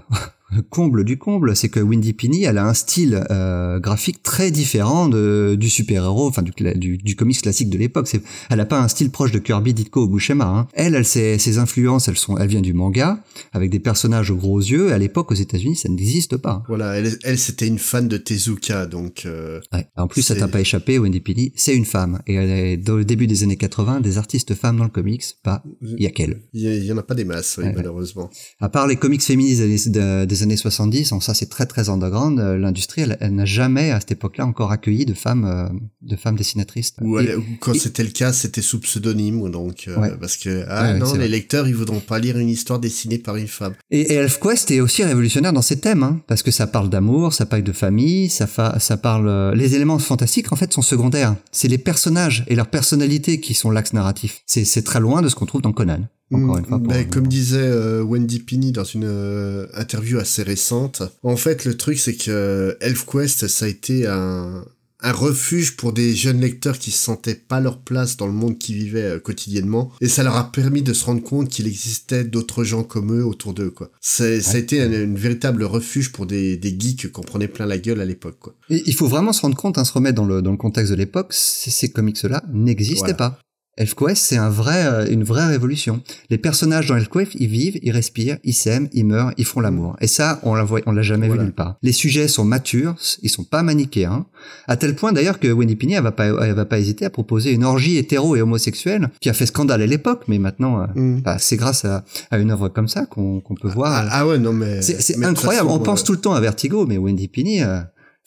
[0.70, 5.08] comble du comble, c'est que Wendy Pini, elle a un style euh, graphique très différent
[5.08, 8.10] de, du super-héros, enfin du, du, du, comics classique de l'époque.
[8.50, 10.46] Elle a pas un style proche de Kirby, Ditko ou Buscema.
[10.46, 10.68] Hein.
[10.74, 14.36] Elle, elle ses, ses, influences, elles sont, elle vient du manga, avec des personnages aux
[14.36, 14.92] gros yeux.
[14.92, 16.64] À l'époque, aux États-Unis, ça n'existe pas.
[16.68, 19.24] Voilà, elle, elle c'était une fan de Tezuka, donc.
[19.26, 19.88] Euh, ouais.
[19.96, 22.96] En plus, ça t'a pas échappé, Wendy Pini, c'est une femme, et elle est dans
[22.96, 26.10] le début des années 80, des artistes femmes dans le comics, pas il y a
[26.10, 26.42] qu'elle.
[26.54, 28.30] Il y, en a pas des masses, oui, ouais, malheureusement.
[28.60, 32.58] À part les comics féministes des, des années 70, ça c'est très très underground, euh,
[32.58, 35.68] l'industrie elle, elle n'a jamais à cette époque-là encore accueilli de femmes euh,
[36.02, 36.94] de femmes dessinatrices.
[37.02, 40.94] Ou, et, ou quand c'était le cas, c'était sous pseudonyme donc euh, parce que ah
[40.94, 41.28] ouais, non, les vrai.
[41.28, 43.74] lecteurs ils voudront pas lire une histoire dessinée par une femme.
[43.90, 47.34] Et, et ElfQuest est aussi révolutionnaire dans ses thèmes hein, parce que ça parle d'amour,
[47.34, 51.36] ça parle de famille, ça fa ça parle les éléments fantastiques en fait sont secondaires.
[51.52, 54.42] C'est les personnages et leur personnalité qui sont l'axe narratif.
[54.46, 56.08] C'est très loin de ce qu'on trouve dans Conan.
[56.32, 61.04] Encore une fois, ben, comme disait euh, Wendy Pini dans une euh, interview assez récente,
[61.24, 64.64] en fait le truc c'est que ElfQuest ça a été un,
[65.02, 68.58] un refuge pour des jeunes lecteurs qui se sentaient pas leur place dans le monde
[68.58, 72.24] qu'ils vivaient euh, quotidiennement et ça leur a permis de se rendre compte qu'il existait
[72.24, 73.92] d'autres gens comme eux autour d'eux quoi.
[74.00, 74.42] C'est ouais.
[74.42, 77.78] ça a été un, une véritable refuge pour des, des geeks qu'on prenait plein la
[77.78, 78.56] gueule à l'époque quoi.
[78.70, 80.92] Et il faut vraiment se rendre compte, hein, se remettre dans le dans le contexte
[80.92, 83.14] de l'époque, ces comics là n'existaient voilà.
[83.16, 83.40] pas.
[83.78, 86.02] ElfQuest, c'est un vrai, euh, une vraie révolution.
[86.30, 89.96] Les personnages dans ElfQuest, ils vivent, ils respirent, ils s'aiment, ils meurent, ils font l'amour.
[90.02, 91.42] Et ça, on l'a, on l'a jamais voilà.
[91.42, 91.78] vu nulle part.
[91.82, 94.26] Les sujets sont matures, ils sont pas manichéens.
[94.68, 97.10] À tel point d'ailleurs que Wendy Pini, elle va pas, elle va pas hésiter à
[97.10, 101.22] proposer une orgie hétéro et homosexuelle qui a fait scandale à l'époque, mais maintenant, mm.
[101.22, 103.92] bah, c'est grâce à, à, une œuvre comme ça qu'on, qu'on peut voir.
[103.94, 104.82] Ah, ah, ouais, non mais.
[104.82, 105.68] C'est, c'est incroyable.
[105.68, 107.64] Façon, on pense tout le temps à Vertigo, mais Wendy Pini.
[107.64, 107.80] Euh,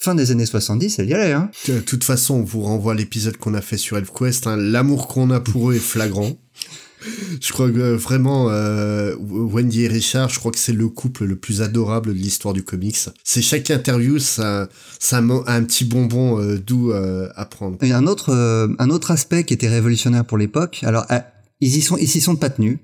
[0.05, 1.33] fin des années 70, elle y allait.
[1.33, 1.51] Hein.
[1.67, 4.47] De toute façon, on vous renvoie l'épisode qu'on a fait sur ElfQuest.
[4.47, 4.57] Hein.
[4.57, 6.37] L'amour qu'on a pour eux est flagrant.
[7.41, 11.25] Je crois que euh, vraiment, euh, Wendy et Richard, je crois que c'est le couple
[11.25, 12.97] le plus adorable de l'histoire du comics.
[13.25, 17.77] C'est chaque interview, ça, ça a un petit bonbon euh, doux euh, à prendre.
[17.83, 20.81] Et un autre, euh, un autre aspect qui était révolutionnaire pour l'époque.
[20.83, 21.19] Alors, euh,
[21.61, 22.79] ils y sont, ils s'y sont pas tenus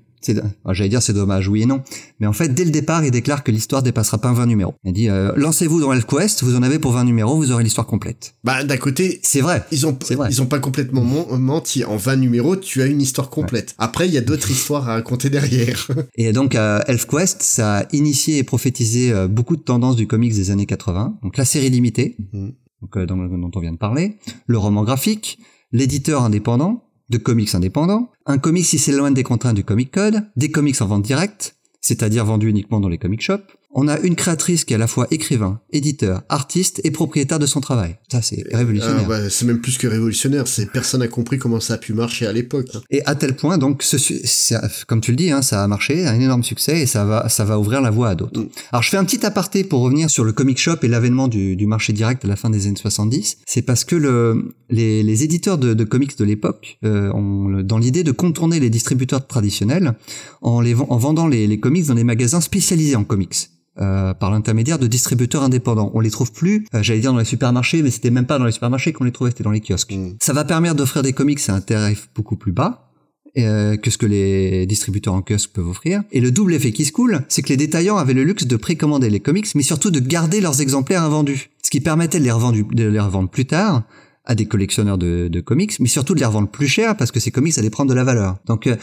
[0.69, 1.81] j'allais dire c'est dommage oui et non.
[2.19, 4.75] Mais en fait dès le départ il déclare que l'histoire dépassera pas 20 numéros.
[4.83, 7.87] Il dit euh, lancez-vous dans ElfQuest vous en avez pour 20 numéros vous aurez l'histoire
[7.87, 8.35] complète.
[8.43, 9.63] Bah d'un côté c'est vrai.
[9.71, 10.27] ils ont vrai.
[10.29, 11.83] ils ont pas complètement menti.
[11.85, 13.69] En 20 numéros tu as une histoire complète.
[13.71, 13.85] Ouais.
[13.85, 15.87] après il y a d'autres histoires à raconter derrière.
[16.15, 20.33] Et donc euh, ElfQuest ça a initié et prophétisé euh, beaucoup de tendances du comics
[20.33, 22.15] des années 80 donc la série limitée.
[22.33, 22.49] Mmh.
[22.81, 24.17] donc, euh, dont, dont on vient de parler.
[24.47, 25.39] Le roman graphique.
[25.71, 30.49] L'éditeur indépendant de comics indépendants, un comics qui s'éloigne des contraintes du comic code, des
[30.49, 34.65] comics en vente directe, c'est-à-dire vendus uniquement dans les comic shops, on a une créatrice
[34.65, 37.97] qui est à la fois écrivain, éditeur, artiste et propriétaire de son travail.
[38.11, 39.03] Ça, c'est révolutionnaire.
[39.05, 40.47] Ah, bah, c'est même plus que révolutionnaire.
[40.47, 42.67] C'est personne n'a compris comment ça a pu marcher à l'époque.
[42.73, 42.81] Hein.
[42.89, 46.19] Et à tel point, donc, ce, comme tu le dis, hein, ça a marché, un
[46.19, 48.41] énorme succès et ça va, ça va ouvrir la voie à d'autres.
[48.41, 48.49] Mm.
[48.71, 51.55] Alors, je fais un petit aparté pour revenir sur le comic shop et l'avènement du,
[51.55, 53.37] du, marché direct à la fin des années 70.
[53.45, 57.77] C'est parce que le, les, les éditeurs de, de, comics de l'époque euh, ont dans
[57.77, 59.93] l'idée de contourner les distributeurs traditionnels
[60.41, 63.49] en, les, en vendant les, les comics dans des magasins spécialisés en comics.
[63.79, 65.91] Euh, par l'intermédiaire de distributeurs indépendants.
[65.93, 68.43] On les trouve plus, euh, j'allais dire dans les supermarchés, mais c'était même pas dans
[68.43, 69.93] les supermarchés qu'on les trouvait, c'était dans les kiosques.
[69.93, 70.17] Mmh.
[70.21, 72.89] Ça va permettre d'offrir des comics à un tarif beaucoup plus bas.
[73.37, 76.03] Euh, que ce que les distributeurs en kiosque peuvent offrir.
[76.11, 78.57] Et le double effet qui se coule, c'est que les détaillants avaient le luxe de
[78.57, 81.49] précommander les comics, mais surtout de garder leurs exemplaires invendus.
[81.63, 83.83] Ce qui permettait de les, revendre, de les revendre plus tard,
[84.31, 87.19] à des collectionneurs de, de, comics, mais surtout de les revendre plus cher parce que
[87.19, 88.37] ces comics allaient prendre de la valeur.
[88.45, 88.75] Donc euh,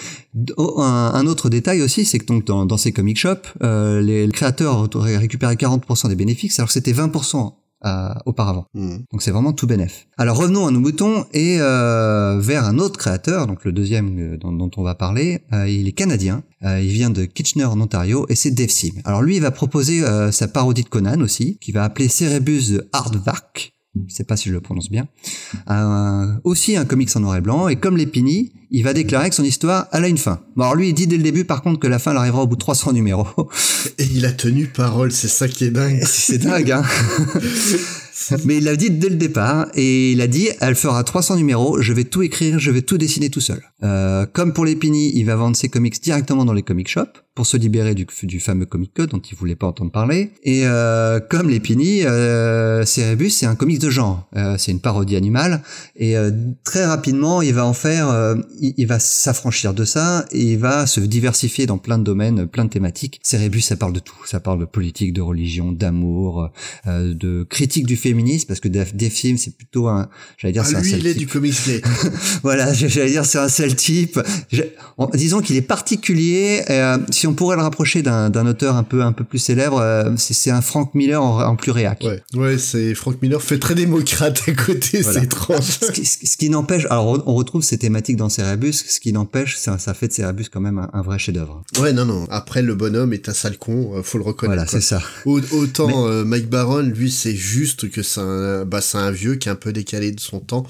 [0.58, 4.28] un, un, autre détail aussi, c'est que donc dans, dans ces comic shops, euh, les
[4.28, 7.52] créateurs récupéraient 40% des bénéfices alors que c'était 20%
[7.84, 8.66] euh, auparavant.
[8.74, 8.96] Mmh.
[9.12, 10.08] Donc c'est vraiment tout bénéf.
[10.16, 14.36] Alors revenons à nos moutons et euh, vers un autre créateur, donc le deuxième euh,
[14.36, 15.42] dont, dont on va parler.
[15.52, 18.94] Euh, il est canadien, euh, il vient de Kitchener en Ontario et c'est Dave Sim.
[19.04, 23.72] Alors lui, il va proposer sa parodie de Conan aussi, qui va appeler Cerebus Hardvark
[24.06, 25.08] je sais pas si je le prononce bien,
[25.70, 29.34] euh, aussi un comics en noir et blanc, et comme Lépini, il va déclarer que
[29.34, 30.40] son histoire, elle a une fin.
[30.56, 32.42] Bon, alors lui, il dit dès le début, par contre, que la fin, elle arrivera
[32.42, 33.26] au bout de 300 numéros.
[33.98, 36.02] Et il a tenu parole, c'est ça qui est dingue.
[36.04, 36.82] C'est dingue, hein
[38.44, 41.80] Mais il l'a dit dès le départ et il a dit elle fera 300 numéros,
[41.80, 43.62] je vais tout écrire, je vais tout dessiner tout seul.
[43.82, 47.46] Euh, comme pour Lépini, il va vendre ses comics directement dans les comic shops pour
[47.46, 50.32] se libérer du, fameux comic code dont il voulait pas entendre parler.
[50.42, 55.14] Et euh, comme Lépini, euh, Cerebus c'est un comics de genre, euh, c'est une parodie
[55.14, 55.62] animale
[55.94, 56.32] et euh,
[56.64, 60.58] très rapidement il va en faire, euh, il, il, va s'affranchir de ça et il
[60.58, 63.20] va se diversifier dans plein de domaines, plein de thématiques.
[63.22, 66.50] Cerebus ça parle de tout, ça parle de politique, de religion, d'amour,
[66.88, 70.68] euh, de critique du féminisme parce que des films c'est plutôt un, j'allais dire ah,
[70.68, 71.18] c'est un lui il est type.
[71.18, 71.82] du comics gay.
[72.42, 74.18] voilà, j'allais dire c'est un seul type.
[74.96, 76.62] En, disons qu'il est particulier.
[76.70, 80.10] Euh, si on pourrait le rapprocher d'un auteur un peu un peu plus célèbre, euh,
[80.16, 82.02] c'est un Frank Miller en, en plus réac.
[82.04, 85.20] Ouais, ouais, c'est Frank Miller fait très démocrate à côté, Voilà.
[85.20, 85.64] c'est étrange.
[85.82, 89.56] Ce qui, ce qui n'empêche, alors on retrouve ces thématiques dans Cerebus, ce qui n'empêche,
[89.56, 91.62] ça, ça fait de Cerebus quand même un, un vrai chef-d'œuvre.
[91.80, 92.26] Ouais, non, non.
[92.30, 94.56] Après, le bonhomme est un sale con, euh, faut le reconnaître.
[94.56, 94.80] Voilà, quoi.
[94.80, 95.02] c'est ça.
[95.26, 99.48] Au- Autant euh, Mike Baron, lui, c'est juste que c'est un, bah, un vieux qui
[99.48, 100.66] est un peu décalé de son temps.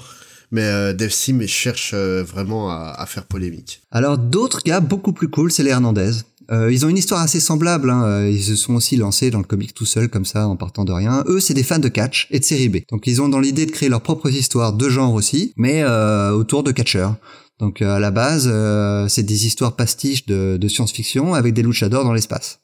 [0.51, 3.81] Mais euh, Dave Sim cherche euh, vraiment à, à faire polémique.
[3.91, 6.11] Alors d'autres gars beaucoup plus cool, c'est les Hernandez.
[6.51, 7.91] Euh, ils ont une histoire assez semblable.
[7.91, 8.03] Hein.
[8.03, 10.85] euh, Ils se sont aussi lancés dans le comic tout seuls comme ça en partant
[10.85, 11.23] de rien.
[11.27, 12.77] Eux, c'est des fans de catch et de série B.
[12.89, 16.31] Donc ils ont dans l'idée de créer leurs propres histoires de genre aussi, mais euh,
[16.31, 17.15] autour de catcheurs.
[17.59, 21.61] Donc euh, à la base, euh, c'est des histoires pastiches de, de science-fiction avec des
[21.61, 22.59] luchadors dans l'espace.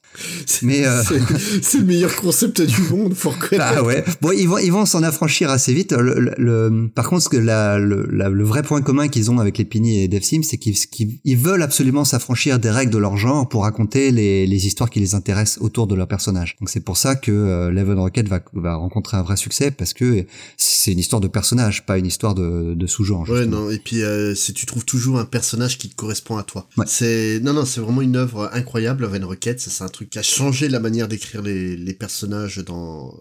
[0.62, 1.02] Mais, euh,
[1.62, 3.66] C'est- le meilleur concept du monde, faut reconnaître.
[3.78, 4.04] Ah ouais.
[4.22, 5.92] Bon, ils vont ils vont s'en affranchir assez vite.
[5.94, 9.30] Le, le- le- par contre, ce que la, le, la- le vrai point commun qu'ils
[9.32, 12.70] ont avec les Pini et Dev Sim, c'est qu'ils qu'ils- ils veulent absolument s'affranchir des
[12.70, 16.08] règles de leur genre pour raconter les, les histoires qui les intéressent autour de leur
[16.08, 16.56] personnage.
[16.60, 19.94] Donc c'est pour ça que euh, Leven Rocket va, va rencontrer un vrai succès parce
[19.94, 20.26] que
[20.58, 23.28] c'est une histoire de personnage, pas une histoire de, de sous-genre.
[23.30, 26.44] Ouais, non, et puis euh, si tu trouves toujours un personnage qui te correspond à
[26.44, 26.68] toi.
[26.78, 26.86] Ouais.
[26.88, 29.60] C'est non, non, c'est vraiment une œuvre incroyable, Love and Rocket.
[29.60, 33.14] Ça, C'est un truc qui a changé la manière d'écrire les, les personnages dans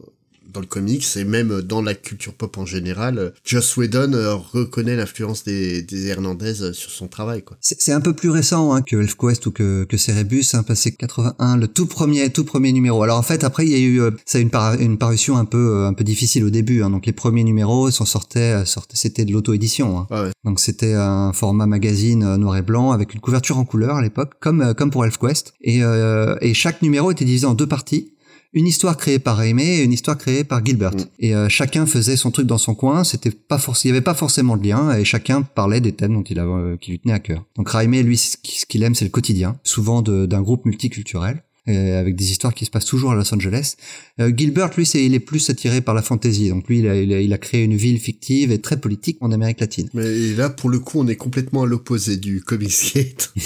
[0.55, 3.33] dans le comics et même dans la culture pop en général.
[3.45, 7.57] Joss Whedon euh, reconnaît l'influence des, des Hernandez sur son travail, quoi.
[7.61, 11.57] C'est un peu plus récent hein, que ElfQuest ou que, que Cerebus, hein, c'est 81,
[11.57, 13.03] le tout premier, tout premier numéro.
[13.03, 14.97] Alors en fait, après, il y a eu, euh, ça a eu une, par- une
[14.97, 16.83] parution un peu, euh, un peu difficile au début.
[16.83, 19.99] Hein, donc les premiers numéros s'en sortaient, sortaient c'était de l'auto-édition.
[19.99, 20.07] Hein.
[20.11, 20.31] Ah ouais.
[20.45, 24.35] Donc c'était un format magazine noir et blanc avec une couverture en couleur à l'époque,
[24.41, 25.55] comme comme pour ElfQuest.
[25.63, 28.13] Et, euh, et chaque numéro était divisé en deux parties.
[28.55, 30.93] Une histoire créée par Raimé et une histoire créée par Gilbert.
[30.95, 31.05] Mm.
[31.19, 33.05] Et euh, chacun faisait son truc dans son coin.
[33.05, 36.15] C'était pas forcément, il y avait pas forcément de lien et chacun parlait des thèmes
[36.15, 37.45] dont il avait, euh, qui lui tenaient à cœur.
[37.57, 41.43] Donc Raimé, lui, ce qui- ce qu'il aime, c'est le quotidien, souvent d'un groupe multiculturel.
[41.69, 43.77] Euh, avec des histoires qui se passent toujours à Los Angeles.
[44.21, 46.51] Euh, Gilbert, lui, c'est, il est plus attiré par la fantasy.
[46.51, 49.17] Donc lui, il a, il a, il a créé une ville fictive et très politique
[49.21, 49.89] en Amérique latine.
[49.95, 53.33] Mais là, pour le coup, on est complètement à l'opposé du Comics Gate.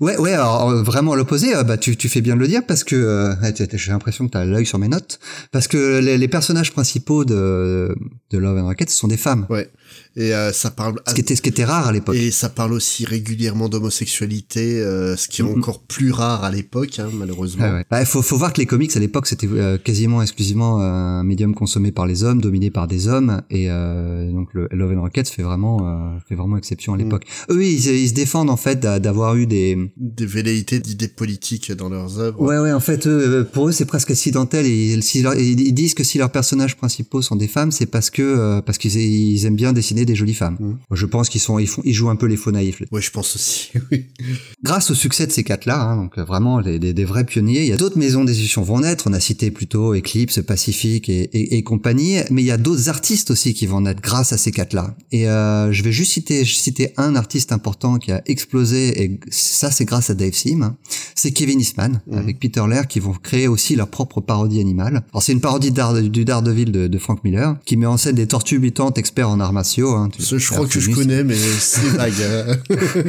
[0.00, 2.66] Ouais, ouais, alors euh, vraiment à l'opposé, bah tu, tu fais bien de le dire
[2.66, 3.34] parce que euh,
[3.74, 5.20] j'ai l'impression que t'as l'œil sur mes notes
[5.52, 7.94] parce que les, les personnages principaux de
[8.30, 9.68] de Love and Rocket ce sont des femmes, ouais.
[10.16, 12.14] Et euh, ça parle ce qui était ce qui était rare à l'époque.
[12.16, 15.58] Et ça parle aussi régulièrement d'homosexualité, euh, ce qui est Mhm.
[15.58, 17.64] encore plus rare à l'époque, hein, malheureusement.
[17.64, 17.84] Ouais, ouais.
[17.90, 21.54] Bah, faut, faut voir que les comics à l'époque c'était euh, quasiment exclusivement un médium
[21.54, 25.28] consommé par les hommes, dominé par des hommes, et euh, donc le Love and Rockets
[25.28, 27.24] fait vraiment euh, fait vraiment exception à l'époque.
[27.50, 31.72] Eux, ils, ils se défendent en fait d'a- d'avoir eu des Des velléités d'idées politiques
[31.72, 32.40] dans leurs œuvres.
[32.40, 34.66] Ouais, ouais, en fait, eux, pour eux, c'est presque accidentel.
[34.66, 38.10] Et si leur- ils disent que si leurs personnages principaux sont des femmes, c'est parce
[38.10, 40.56] que euh, parce qu'ils ils aiment bien dessiner des jolies femmes.
[40.60, 40.78] Mhm.
[40.92, 42.82] Je pense qu'ils sont, ils font, ils jouent un peu les faux naïfs.
[42.90, 44.06] Ouais, je pense aussi, oui.
[44.62, 47.60] Grâce au succès de ces quatre-là, hein, donc euh, vraiment des, des, des vrais pionniers.
[47.62, 49.04] Il y a d'autres maisons d'édition vont naître.
[49.08, 52.88] On a cité plutôt Eclipse, Pacific et, et, et compagnie, mais il y a d'autres
[52.88, 54.94] artistes aussi qui vont naître grâce à ces quatre-là.
[55.10, 59.70] Et euh, je vais juste citer, citer un artiste important qui a explosé, et ça
[59.70, 60.62] c'est grâce à Dave Sim.
[60.62, 60.76] hein.
[61.14, 62.18] C'est Kevin Eastman Mhm.
[62.18, 65.02] avec Peter Laird qui vont créer aussi leur propre parodie animale.
[65.12, 68.26] Alors c'est une parodie du Daredevil de, de Frank Miller qui met en scène des
[68.26, 69.91] tortues mutantes experts en arts martiaux.
[69.98, 70.08] Hein.
[70.10, 72.12] Tu- je crois que je connais, mais c'est vague.
[72.22, 73.02] hein.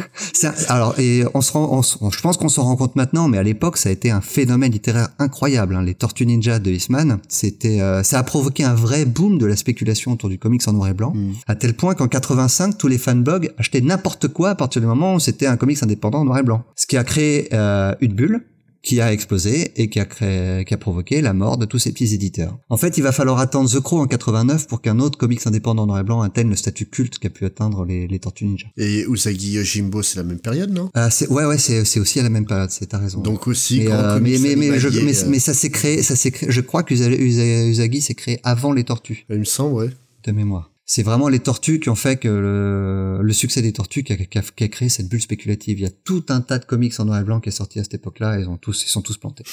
[0.70, 3.44] Alors, et on se rend, on je pense qu'on s'en rend compte maintenant, mais à
[3.44, 5.76] l'époque, ça a été un phénomène littéraire incroyable.
[5.76, 5.84] hein.
[5.84, 9.56] Les Tortues Ninja de Eastman, c'était, euh, ça a provoqué un vrai boom de la
[9.56, 11.32] spéculation autour du comics en noir et blanc, Mm.
[11.48, 15.16] à tel point qu'en 85, tous les fanbogs achetaient n'importe quoi à partir du moment
[15.16, 16.64] où c'était un comics indépendant en noir et blanc.
[16.76, 18.46] Ce qui a créé euh, une bulle
[18.84, 21.92] qui a explosé et qui a créé, qui a provoqué la mort de tous ces
[21.94, 22.58] petits éditeurs.
[22.70, 25.84] En fait, il va falloir attendre The Crow en 89 pour qu'un autre comics indépendant
[25.84, 28.68] en noir et blanc atteigne le statut culte qu'a pu atteindre les, les Tortues Ninja.
[28.78, 30.90] Et Usagi Yojimbo, c'est la même période, non?
[31.10, 33.86] C'est ouais ouais c'est aussi à la même période c'est t'as raison Donc aussi, mais,
[33.86, 36.32] grand euh, comics mais, mais, mais, je- mais, euh, mais ça s'est créé ça s'est
[36.32, 39.76] créé je crois que Usa- Usa- Usagi s'est créé avant les tortues il me semble,
[39.76, 39.90] ouais.
[40.26, 42.28] de mémoire c'est vraiment les tortues qui ont fait que
[43.22, 45.80] le, succès des tortues qui a, qui créé cette bulle spéculative.
[45.80, 47.80] Il y a tout un tas de comics en noir et blanc qui est sorti
[47.80, 49.44] à cette époque-là ils ont tous ils sont tous plantés.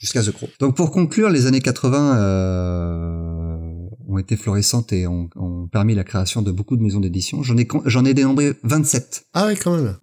[0.00, 0.48] Jusqu'à The Crow.
[0.58, 3.63] Donc pour conclure les années 80 euh,
[4.08, 7.42] ont été florissantes et ont, ont permis la création de beaucoup de maisons d'édition.
[7.42, 9.26] J'en ai, j'en ai dénombré 27.
[9.34, 9.96] Ah ouais, quand même.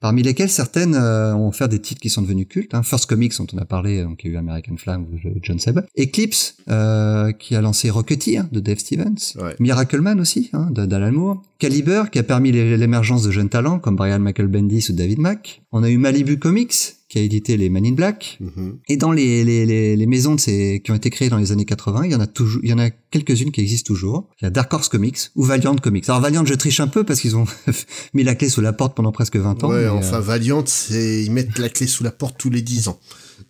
[0.00, 2.72] Parmi lesquelles certaines euh, ont fait des titres qui sont devenus cultes.
[2.74, 2.82] Hein.
[2.84, 5.58] First Comics, dont on a parlé, donc il y a eu American Flag de John
[5.58, 5.80] Seb.
[5.98, 9.34] Eclipse, euh, qui a lancé Rocketeer de Dave Stevens.
[9.40, 9.56] Ouais.
[9.58, 11.42] Miracleman aussi, hein, de- d'Alan Moore.
[11.58, 15.18] Caliber, qui a permis l'é- l'émergence de jeunes talents comme Brian Michael Bendis ou David
[15.18, 15.62] Mack.
[15.72, 18.36] On a eu Malibu Comics, qui a édité les Men in Black.
[18.40, 18.78] Mhm.
[18.88, 21.52] Et dans les, les, les, les maisons de ces, qui ont été créées dans les
[21.52, 24.28] années 80, il y en a toujours, il y en a quelques-unes qui existent toujours.
[24.40, 26.08] Il y a Dark Horse Comics ou Valiant Comics.
[26.08, 27.46] Alors Valiant, je triche un peu parce qu'ils ont
[28.14, 29.70] mis la clé sous la porte pendant presque 20 ans.
[29.70, 32.60] ouais, mais, enfin, euh, Valiant, c'est ils mettent la clé sous la porte tous les
[32.62, 32.98] 10 ans.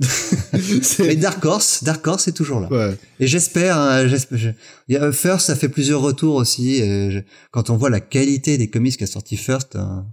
[1.01, 2.71] Mais Dark Horse, Dark Horse est toujours là.
[2.71, 2.97] ouais.
[3.21, 4.51] Et j'espère, hein, j'espère- je-
[4.89, 6.79] il y a First, ça fait plusieurs retours aussi.
[6.79, 10.07] je- quand on voit la qualité des comics qu'a sorti First, un,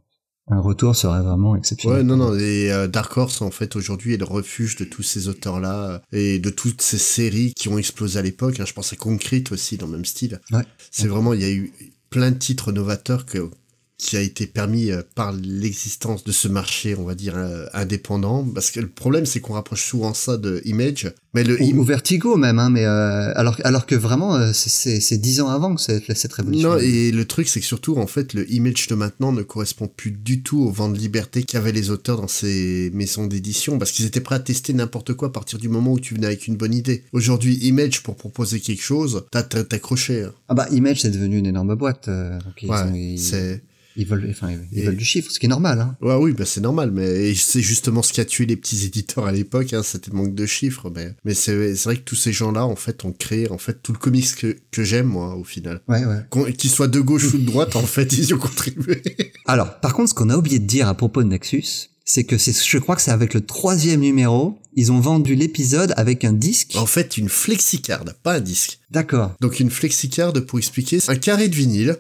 [0.48, 2.00] un retour serait vraiment exceptionnel.
[2.00, 5.02] Ouais, non, non, et euh, Dark Horse, en fait, aujourd'hui, est le refuge de tous
[5.04, 8.60] ces auteurs-là euh, et de toutes ces séries qui ont explosé à l'époque.
[8.60, 8.66] hein.
[8.66, 10.40] Je pense à Concrete aussi, dans le même style.
[10.52, 10.64] Ouais.
[10.92, 11.74] C'est vraiment, il y a eu
[12.12, 13.50] plein de titres novateurs que,
[13.98, 18.44] qui a été permis euh, par l'existence de ce marché, on va dire, euh, indépendant.
[18.44, 21.14] Parce que le problème, c'est qu'on rapproche souvent ça de Image.
[21.34, 25.40] Mais le Ou, ou Vertigo même, hein, mais euh, alors, alors que vraiment, c'est- dix
[25.40, 26.72] ans avant que cette, cette révolution.
[26.74, 29.88] Non, et le truc, c'est que surtout, en fait, le image de maintenant ne correspond
[29.88, 33.92] plus du tout au vent de liberté qu'avaient les auteurs dans ces maisons d'édition, parce
[33.92, 36.48] qu'ils étaient prêts à tester n'importe quoi à partir du moment où tu venais avec
[36.48, 37.04] une bonne idée.
[37.14, 40.24] Aujourd'hui, Image, pour proposer quelque chose, t'as t'as- t'as accroché.
[40.24, 40.34] hein.
[40.50, 42.08] Ah bah Image c'est devenu une énorme boîte.
[42.10, 43.64] euh, donc ils, Ouais, ont- ils, c'est...
[43.98, 45.80] ils veulent, enfin ils Et- veulent du chiffre, ce qui est normal.
[45.80, 45.96] Hein.
[46.02, 49.26] Ouais, oui, bah c'est normal, mais c'est justement ce qui a tué les petits éditeurs
[49.26, 52.32] à l'époque, hein, c'était le manque de chiffres, mais, mais c'est vrai que tous ces
[52.34, 55.44] gens-là, en fait, ont créé, en fait, tout le comics que, que j'aime, moi, au
[55.44, 55.82] final.
[55.88, 56.54] Ouais, ouais.
[56.54, 59.02] Qu'ils soient de gauche ou de droite, en fait, ils y ont contribué.
[59.46, 62.38] Alors, par contre, ce qu'on a oublié de dire à propos de Nexus, c'est que
[62.38, 66.34] c'est, je crois que c'est avec le troisième numéro, ils ont vendu l'épisode avec un
[66.34, 66.74] disque.
[66.76, 68.80] en fait, une flexicard, pas un disque.
[68.92, 69.34] D'accord.
[69.42, 71.98] Donc une flexicard, pour expliquer, c'est un carré de vinyle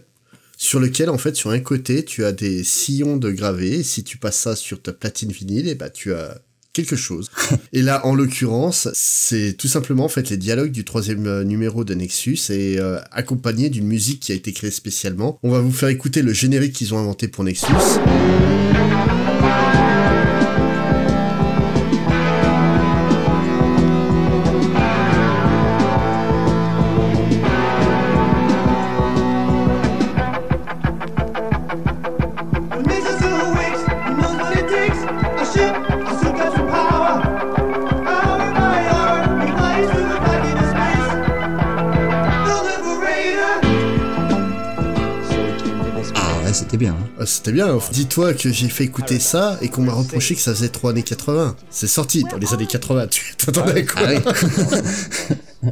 [0.57, 4.03] sur lequel en fait sur un côté tu as des sillons de gravé et si
[4.03, 6.37] tu passes ça sur ta platine vinyle et bah tu as
[6.73, 7.31] quelque chose.
[7.73, 11.83] et là en l'occurrence c'est tout simplement en fait les dialogues du troisième euh, numéro
[11.83, 15.39] de Nexus et euh, accompagné d'une musique qui a été créée spécialement.
[15.43, 17.73] On va vous faire écouter le générique qu'ils ont inventé pour Nexus.
[47.25, 47.67] C'était bien.
[47.67, 47.77] hein.
[47.77, 48.03] Ah, C'était bien.
[48.03, 51.03] Dis-toi que j'ai fait écouter ça et qu'on m'a reproché que ça faisait trop années
[51.03, 51.55] 80.
[51.69, 53.07] C'est sorti dans les années 80.
[53.07, 54.01] Tu t'attendais à quoi?
[54.05, 54.11] Ah
[55.63, 55.69] oui.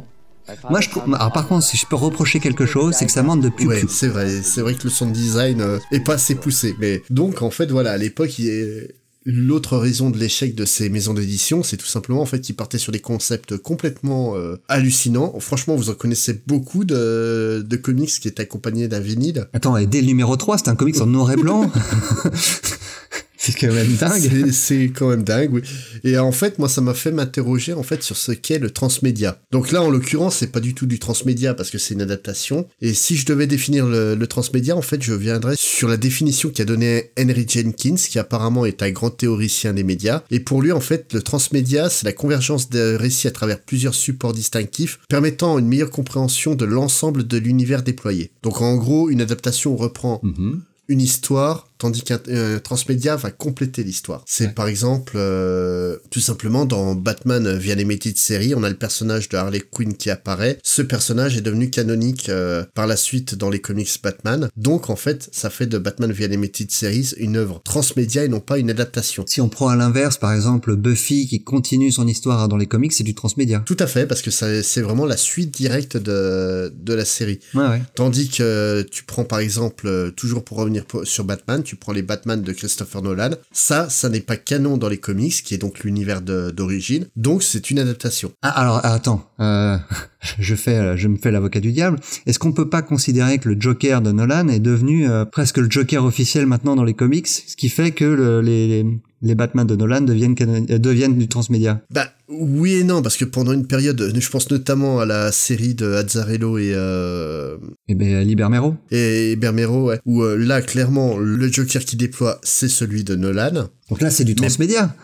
[0.68, 1.04] Moi, je trouve.
[1.14, 3.66] Alors, par contre, si je peux reprocher quelque chose, c'est que ça manque de plus
[3.66, 4.28] Ouais, c'est vrai.
[4.42, 6.74] C'est vrai que le sound design euh, est pas assez poussé.
[6.78, 8.94] Mais donc, en fait, voilà, à l'époque, il est...
[9.26, 12.78] L'autre raison de l'échec de ces maisons d'édition, c'est tout simplement en fait qu'ils partaient
[12.78, 15.34] sur des concepts complètement euh, hallucinants.
[15.40, 19.46] Franchement, vous en connaissez beaucoup de, de comics qui étaient accompagnés d'un vinyle.
[19.54, 21.70] Attends, et dès le numéro 3, c'est un comics en noir et blanc?
[23.52, 24.50] c'est quand même dingue.
[24.52, 25.60] C'est- quand même dingue, oui.
[26.04, 29.40] Et en fait, moi, ça m'a fait m'interroger en fait sur ce qu'est le transmédia.
[29.52, 32.66] Donc là, en l'occurrence, c'est pas du tout du transmédia parce que c'est une adaptation.
[32.80, 36.50] Et si je devais définir le, le transmédia, en fait, je viendrais sur la définition
[36.50, 40.22] qu'a donnée Henry Jenkins, qui apparemment est un grand théoricien des médias.
[40.30, 43.94] Et pour lui, en fait, le transmédia, c'est la convergence de récits à travers plusieurs
[43.94, 48.30] supports distinctifs, permettant une meilleure compréhension de l'ensemble de l'univers déployé.
[48.42, 50.62] Donc en gros, une adaptation reprend Mhm.
[50.88, 54.22] une histoire, tandis qu'un euh, transmédia va compléter l'histoire.
[54.26, 54.52] C'est Ouais.
[54.54, 59.28] par exemple, euh, tout simplement, dans Batman euh, via Limited Series, on a le personnage
[59.28, 60.58] de Harley Quinn qui apparaît.
[60.62, 64.48] Ce personnage est devenu canonique euh, par la suite dans les comics Batman.
[64.56, 68.40] Donc, en fait, ça fait de Batman via Limited Series une œuvre transmédia et non
[68.40, 69.24] pas une adaptation.
[69.28, 72.94] Si on prend à l'inverse, par exemple, Buffy qui continue son histoire dans les comics,
[72.94, 73.62] c'est du transmédia.
[73.66, 77.40] Tout à fait, parce que c'est vraiment la suite directe de, de la série.
[77.54, 77.82] Ouais, ouais.
[77.94, 82.42] Tandis que tu prends par exemple, toujours pour revenir sur Batman, tu prends les Batman
[82.42, 83.30] de Christopher Nolan.
[83.52, 87.06] Ça, ça n'est pas canon dans les comics, qui est donc l'univers d'origine.
[87.16, 88.32] Donc c'est une adaptation.
[88.42, 89.76] Ah, alors, attends, euh,
[90.38, 91.98] je fais, je me fais l'avocat du diable.
[92.26, 95.70] Est-ce qu'on peut pas considérer que le Joker de Nolan est devenu euh, presque le
[95.70, 98.86] Joker officiel maintenant dans les comics, ce qui fait que le- les,
[99.24, 103.24] les Batman de Nolan deviennent, euh, deviennent du transmédia Bah oui et non, parce que
[103.24, 107.56] pendant une période, je pense notamment à la série de Azzarello et, euh,
[107.88, 108.76] Eh ben, Libermero.
[108.90, 113.68] et Bermero, ouais, où euh, là clairement le Joker qui déploie c'est celui de Nolan.
[113.90, 114.94] Donc là, c'est du transmédia.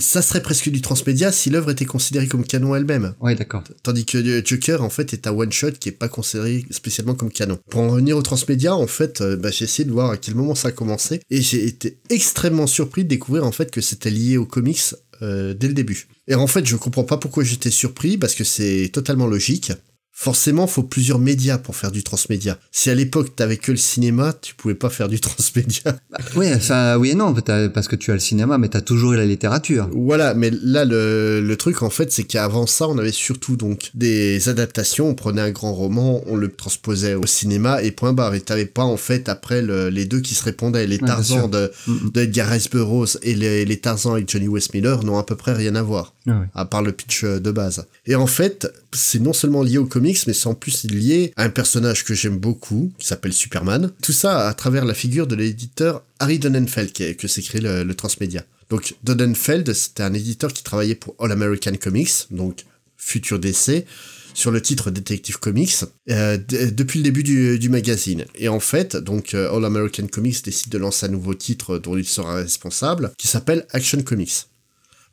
[0.00, 3.14] Ça serait presque du transmédia si l'œuvre était considérée comme canon elle-même.
[3.20, 3.62] Ouais, d'accord.
[3.82, 7.30] Tandis que euh, Joker, en fait, est un one-shot qui est pas considéré spécialement comme
[7.30, 7.58] canon.
[7.70, 10.34] Pour en revenir au transmédia, en fait, euh, bah, j'ai essayé de voir à quel
[10.34, 14.10] moment ça a commencé, et j'ai été extrêmement surpris de découvrir, en fait, que c'était
[14.10, 14.80] lié aux comics
[15.22, 16.08] euh, dès le début.
[16.28, 19.72] Et en fait, je comprends pas pourquoi j'étais surpris, parce que c'est totalement logique.
[20.22, 22.56] Forcément, faut plusieurs médias pour faire du transmédia.
[22.70, 25.96] Si à l'époque t'avais que le cinéma, tu pouvais pas faire du transmédia.
[26.54, 27.34] Enfin, oui et non,
[27.74, 29.88] parce que tu as le cinéma, mais t'as toujours eu la littérature.
[29.92, 33.90] Voilà, mais là le, le truc en fait, c'est qu'avant ça, on avait surtout donc
[33.94, 35.08] des adaptations.
[35.08, 38.34] On prenait un grand roman, on le transposait au cinéma et point barre.
[38.34, 40.86] Et t'avais pas en fait après le- les deux qui se répondaient.
[40.86, 42.10] Les Tarzans de, Mm, mm.
[42.12, 45.34] de Edgar Rice Burroughs et les, les Tarzans avec Johnny West Miller n'ont à peu
[45.36, 46.14] près rien à voir.
[46.26, 47.86] Ah à part le pitch euh, de base.
[48.06, 51.44] Et en fait, c'est non seulement lié aux comics, mais c'est en plus lié à
[51.44, 53.90] un personnage que j'aime beaucoup, qui s'appelle Superman.
[54.02, 57.94] Tout ça à travers la figure de l'éditeur Harry Donenfeld, qui que s'écrit le, le
[57.94, 58.44] transmédia.
[58.70, 62.64] Donc Donenfeld, c'était un éditeur qui travaillait pour All American Comics, donc
[62.96, 63.84] futur DC,
[64.34, 68.24] sur le titre Detective Comics, euh, depuis le début du, du magazine.
[68.34, 71.96] Et en fait, donc euh, All American Comics décide de lancer un nouveau titre dont
[71.96, 74.46] il sera responsable, qui s'appelle Action Comics.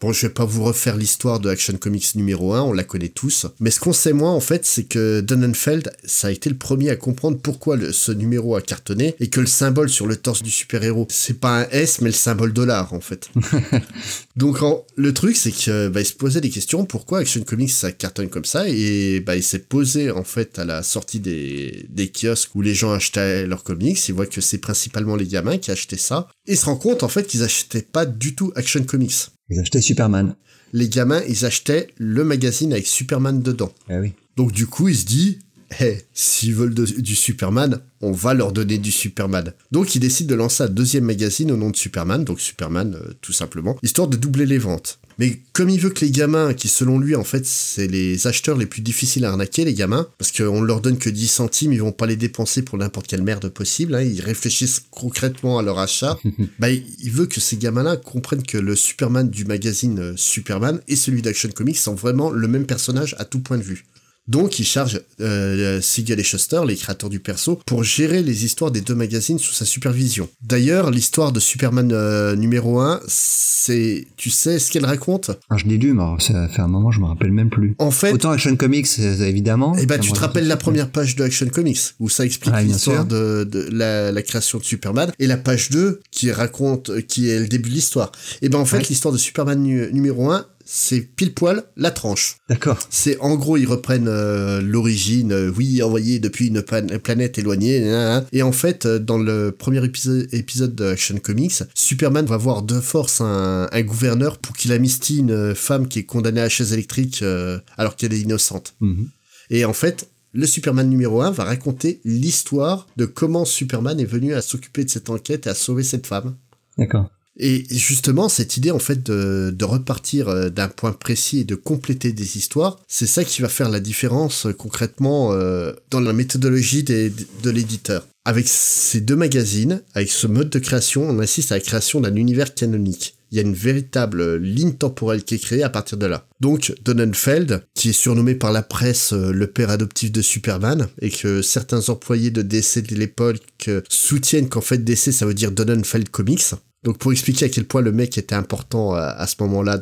[0.02, 3.10] Bon, je vais pas vous refaire l'histoire de Action Comics numéro 1, on la connaît
[3.10, 3.48] tous.
[3.60, 6.90] Mais ce qu'on sait moins, en fait, c'est que Donenfeld, ça a été le premier
[6.90, 10.42] à comprendre pourquoi le- ce numéro a cartonné et que le symbole sur le torse
[10.42, 13.30] du super-héros, c'est pas un S, mais le symbole dollar, en fait.
[14.38, 17.70] Donc, en- le truc, c'est que, bah, il se posait des questions, pourquoi Action Comics,
[17.70, 21.86] ça cartonne comme ça, et, bah, il s'est posé, en fait, à la sortie des,
[21.90, 25.58] des kiosques où les gens achetaient leurs comics, il voit que c'est principalement les gamins
[25.58, 28.54] qui achetaient ça, et il se rend compte, en fait, qu'ils achetaient pas du tout
[28.56, 29.14] Action Comics
[29.50, 30.36] Ils achetaient Superman.
[30.74, 33.72] les gamins, ils achetaient le magazine avec Superman dedans.
[33.90, 34.14] Ah oui.
[34.38, 35.40] Donc du coup, il se dit,
[35.80, 39.54] hé, s'ils veulent de- du Superman, on va leur donner du Superman.
[39.72, 43.14] Donc il décide de lancer un deuxième magazine au nom de Superman, donc Superman euh,
[43.22, 45.00] tout simplement, histoire de doubler les ventes.
[45.20, 48.58] Mais comme il veut que les gamins, qui selon lui en fait c'est les acheteurs
[48.58, 51.82] les plus difficiles à arnaquer, les gamins, parce qu'on leur donne que 10 centimes, ils
[51.82, 55.78] vont pas les dépenser pour n'importe quelle merde possible, hein, ils réfléchissent concrètement à leur
[55.78, 56.18] achat,
[56.60, 60.96] bah, il veut que ces gamins-là comprennent que le Superman du magazine euh, Superman et
[60.96, 63.86] celui d'Action Comics sont vraiment le même personnage à tout point de vue.
[64.30, 68.70] Donc, il charge euh, Siegel et Shuster, les créateurs du perso, pour gérer les histoires
[68.72, 70.30] des deux magazines sous sa supervision.
[70.44, 74.06] D'ailleurs, l'histoire de Superman euh, numéro 1, c'est...
[74.18, 75.32] Tu sais ce qu'elle raconte?
[75.50, 77.76] Ah, je l'ai lu, mais ça fait un moment, je me rappelle même plus.
[77.80, 79.76] En fait, Autant Action Comics, euh, évidemment.
[79.80, 82.62] eh ben, tu te rappelles la première page de Action Comics, où ça explique Ah,
[82.62, 87.30] l'histoire de, de la, la création de Superman, et la page 2, qui raconte, qui
[87.30, 88.12] est le début de l'histoire.
[88.42, 88.84] Et ben, en fait, Ouais.
[88.90, 92.38] l'histoire de Superman nu- numéro 1, c'est pile poil la tranche.
[92.48, 92.78] D'accord.
[92.92, 97.92] C'est en gros ils reprennent euh, l'origine, euh, oui envoyé depuis une planète éloignée,
[98.32, 102.62] et en fait euh, dans le premier épisode, épisode de Action Comics, Superman va voir
[102.62, 106.50] de force un, un gouverneur pour qu'il amnistie une femme qui est condamnée à la
[106.50, 108.76] chaise électrique euh, alors qu'elle est innocente.
[108.80, 109.10] Mhm.
[109.50, 114.36] Et en fait le Superman numéro 1 va raconter l'histoire de comment Superman est venu
[114.36, 116.36] à s'occuper de cette enquête et à sauver cette femme.
[116.78, 117.10] D'accord.
[117.40, 122.12] Et justement, cette idée en fait de, repartir euh, d'un point précis et de compléter
[122.12, 126.84] des histoires, c'est ça qui va faire la différence euh, concrètement euh, dans la méthodologie
[126.84, 128.06] de l'éditeur.
[128.26, 132.16] Avec ces deux magazines, avec ce mode de création, on assiste à la création d'un
[132.16, 133.16] univers canonique.
[133.32, 136.26] Il y a une véritable ligne temporelle qui est créée à partir de là.
[136.42, 141.44] Donc, Donenfeld, qui est surnommé par la presse le père adoptif de Superman, et que
[141.44, 146.56] certains employés de DC de l'époque soutiennent qu'en fait DC ça veut dire Donenfeld Comics,
[146.84, 149.80] donc pour expliquer à quel point le mec était important à, ce moment-là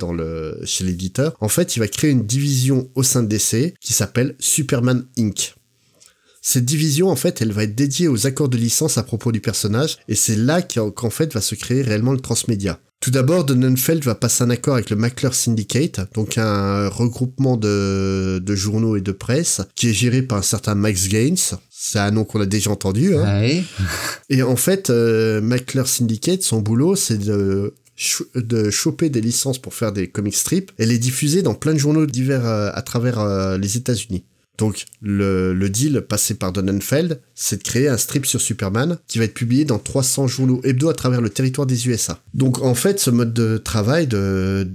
[0.65, 4.35] chez l'éditeur, en fait, il va créer une division au sein de DC qui s'appelle
[4.39, 5.55] Superman Inc.
[6.41, 9.41] Cette division, en fait, elle va être dédiée aux accords de licence à propos du
[9.41, 12.79] personnage, et c'est là qu'en fait va se créer réellement le transmédia.
[12.99, 18.55] Tout d'abord, Donenfeld va passer un accord avec le McClure Syndicate, donc un regroupement de
[18.55, 21.37] journaux et de presse, qui est géré par un certain Max Gaines.
[21.79, 23.15] C'est un nom qu'on a déjà entendu.
[23.15, 23.23] Hein.
[24.29, 27.75] Et en fait, euh, McClure Syndicate, son boulot, c'est de,
[28.33, 31.77] de choper des licences pour faire des comic strips et les diffuser dans plein de
[31.77, 34.23] journaux divers euh, à travers euh, les États-Unis.
[34.57, 39.25] Donc, le, deal passé par Donenfeld, c'est de créer un strip sur Superman qui va
[39.25, 42.23] être publié dans 300 journaux hebdo à travers le territoire des USA.
[42.33, 44.67] Donc, en fait, ce mode de travail de,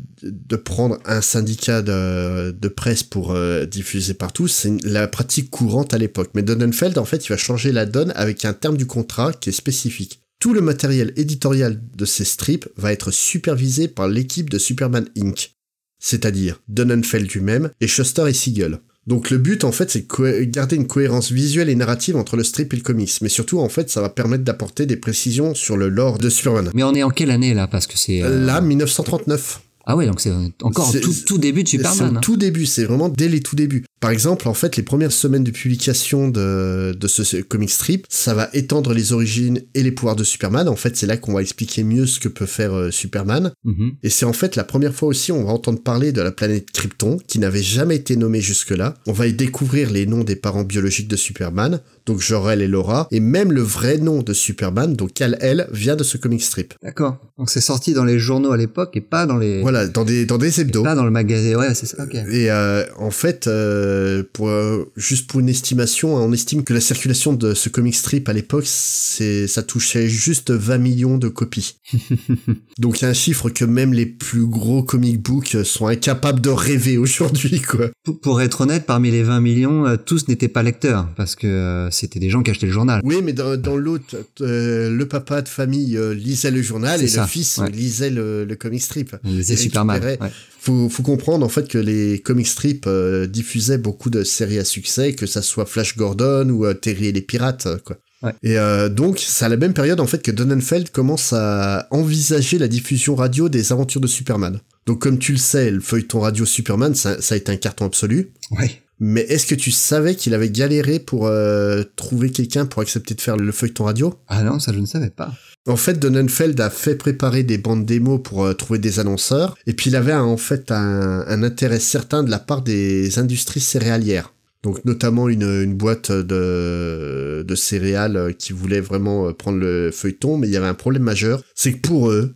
[0.64, 6.30] prendre un syndicat de, presse pour euh, diffuser partout, c'est la pratique courante à l'époque.
[6.34, 9.48] Mais Donenfeld, en fait, il va changer la donne avec un terme du contrat qui
[9.48, 10.20] est spécifique.
[10.38, 15.54] Tout le matériel éditorial de ces strips va être supervisé par l'équipe de Superman Inc.
[16.00, 18.80] C'est-à-dire Donenfeld lui-même et Shuster et Siegel.
[19.06, 22.44] Donc le but en fait c'est de garder une cohérence visuelle et narrative entre le
[22.44, 25.76] strip et le comics, mais surtout en fait ça va permettre d'apporter des précisions sur
[25.76, 26.70] le lore de Superman.
[26.74, 27.66] Mais on est en quelle année là?
[27.66, 28.22] Parce que c'est.
[28.22, 29.60] euh, Là, 1939.
[29.84, 32.16] Ah ouais, donc c'est encore tout, tout début de C'est Superman.
[32.16, 32.20] hein.
[32.20, 33.84] tout début, c'est vraiment dès les tout débuts.
[34.00, 38.06] Par exemple, en fait, les premières semaines de publication de, de ce, ce comic strip,
[38.08, 40.68] ça va étendre les origines et les pouvoirs de Superman.
[40.68, 43.52] En fait, c'est là qu'on va expliquer mieux ce que peut faire euh, Superman.
[43.64, 43.92] Mhm.
[44.02, 46.70] Et c'est en fait la première fois aussi on va entendre parler de la planète
[46.72, 48.94] Krypton, qui n'avait jamais été nommée jusque-là.
[49.06, 53.08] On va y découvrir les noms des parents biologiques de Superman, donc Jor-El et Laura,
[53.10, 56.74] et même le vrai nom de Superman, donc Kal-El, vient de ce comic strip.
[56.82, 57.18] D'accord.
[57.38, 59.60] Donc c'est sorti dans les journaux à l'époque et pas dans les.
[59.62, 60.82] Voilà, dans des, dans des hebdos.
[60.82, 61.58] Pas dans le magasin.
[61.58, 62.04] Ouais, c'est ça.
[62.30, 66.72] Et euh, en fait, euh, pour, euh, juste pour une estimation, hein, on estime que
[66.74, 71.28] la circulation de ce comic strip à l'époque, c'est ça touchait juste 20 millions de
[71.28, 71.76] copies.
[72.78, 76.40] Donc il y a un chiffre que même les plus gros comic books sont incapables
[76.40, 77.90] de rêver aujourd'hui, quoi.
[78.04, 81.46] Pour- Pour être honnête, parmi les 20 millions, euh, tous n'étaient pas lecteurs parce que
[81.46, 83.00] euh, c'était des gens qui achetaient le journal.
[83.04, 87.08] Oui, mais dans, dans l'autre, euh, le papa de famille euh, lisait le journal et
[87.08, 87.70] ça, le fils ouais.
[87.70, 89.14] lisait le, le comic strip.
[89.24, 90.02] On disait Et Superman.
[90.02, 90.18] ouais.
[90.60, 94.64] Faut, faut comprendre en fait que les comic strips euh, diffusaient beaucoup de séries à
[94.64, 97.96] succès, que ça soit Flash Gordon ou euh, Terry et les pirates, quoi.
[98.22, 98.32] Ouais.
[98.44, 102.56] Et euh, donc, c'est à la même période en fait que Donenfeld commence à envisager
[102.58, 104.60] la diffusion radio des aventures de Superman.
[104.86, 107.84] Donc, comme tu le sais, le feuilleton radio Superman, ça, ça a été un carton
[107.84, 108.30] absolu.
[108.52, 108.81] Ouais.
[109.04, 113.20] Mais est-ce que tu savais qu'il avait galéré pour euh, trouver quelqu'un pour accepter de
[113.20, 114.14] faire le feuilleton radio?
[114.28, 115.32] Ah non, ça je ne savais pas.
[115.66, 119.72] en fait, Donenfeld a fait préparer des bandes démos pour euh, trouver des annonceurs, et
[119.72, 123.58] puis il avait un- en fait un, un intérêt certain de la part des industries
[123.60, 124.32] céréalières.
[124.62, 130.36] Donc notamment une, une boîte de, de céréales euh, qui voulait vraiment prendre le feuilleton,
[130.36, 132.34] mais il y avait un problème majeur, c'est que pour eux,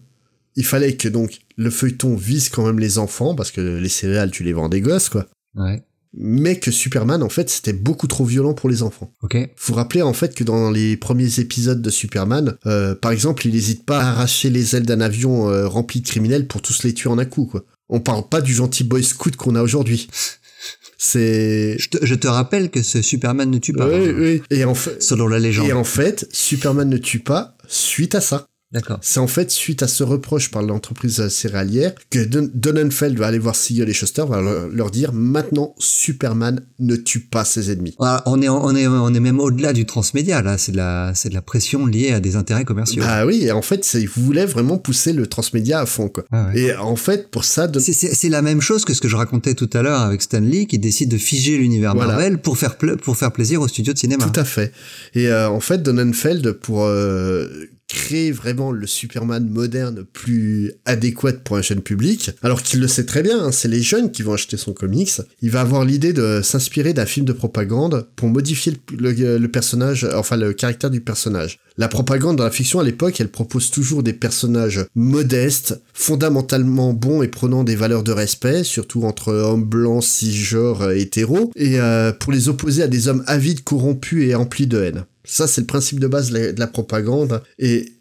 [0.56, 4.32] il fallait que donc le feuilleton vise quand même les enfants, parce que les céréales
[4.32, 5.82] tu les vends des gosses quoi, Ouais.
[6.16, 9.12] Mais que Superman en fait c'était beaucoup trop violent pour les enfants.
[9.22, 9.36] Ok.
[9.56, 13.54] Faut rappeler en fait que dans les premiers épisodes de Superman, euh, par exemple, il
[13.54, 16.94] n'hésite pas à arracher les ailes d'un avion euh, rempli de criminels pour tous les
[16.94, 17.64] tuer en un coup, quoi.
[17.88, 20.08] On parle pas du gentil boy scout qu'on a aujourd'hui.
[20.98, 21.76] C'est...
[21.78, 23.86] Je te, je te rappelle que ce Superman ne tue pas.
[23.86, 24.42] Oui, hein, oui.
[24.50, 25.68] Et en fait, Selon la légende.
[25.68, 28.46] et en fait, Superman ne tue pas suite à ça.
[28.72, 28.98] D'accord.
[29.00, 33.38] C'est en fait suite à ce reproche par l'entreprise céréalière que Don- Donenfeld va aller
[33.38, 37.94] voir Siegel et Schuster, va leur, leur dire maintenant Superman ne tue pas ses ennemis.
[38.00, 40.58] Ah, on est on est on est même au-delà du transmédia là.
[40.58, 43.02] C'est de la c'est de la pression liée à des intérêts commerciaux.
[43.06, 46.24] Ah oui, et en fait, ils voulaient vraiment pousser le transmédia à fond, quoi.
[46.32, 46.60] Ah ouais.
[46.60, 49.54] Et en fait, pour ça, Don- C'est- la même chose que ce que je racontais
[49.54, 52.14] tout à l'heure avec Stan Lee qui décide de figer l'univers Voilà.
[52.14, 54.24] Marvel pour faire pour faire plaisir aux studios de cinéma.
[54.28, 54.72] tout à fait.
[55.14, 57.46] Et euh, en fait, Donenfeld, pour euh,
[57.88, 63.06] créer vraiment le Superman moderne plus adéquat pour un jeune public, alors qu'il le sait
[63.06, 66.12] très bien, hein, c'est les jeunes qui vont acheter son comics, il va avoir l'idée
[66.12, 71.58] de s'inspirer d'un film de propagande pour modifier le, personnage, enfin le caractère du personnage.
[71.78, 77.22] La propagande dans la fiction à l'époque, elle propose toujours des personnages modestes, fondamentalement bons
[77.22, 82.12] et prenant des valeurs de respect, surtout entre hommes blancs, cisgenres, euh, hétéros, et euh,
[82.12, 85.04] pour les opposer à des hommes avides, corrompus et emplis de haine.
[85.26, 87.42] Ça, c'est le principe de base de la, de la propagande.
[87.58, 87.92] Et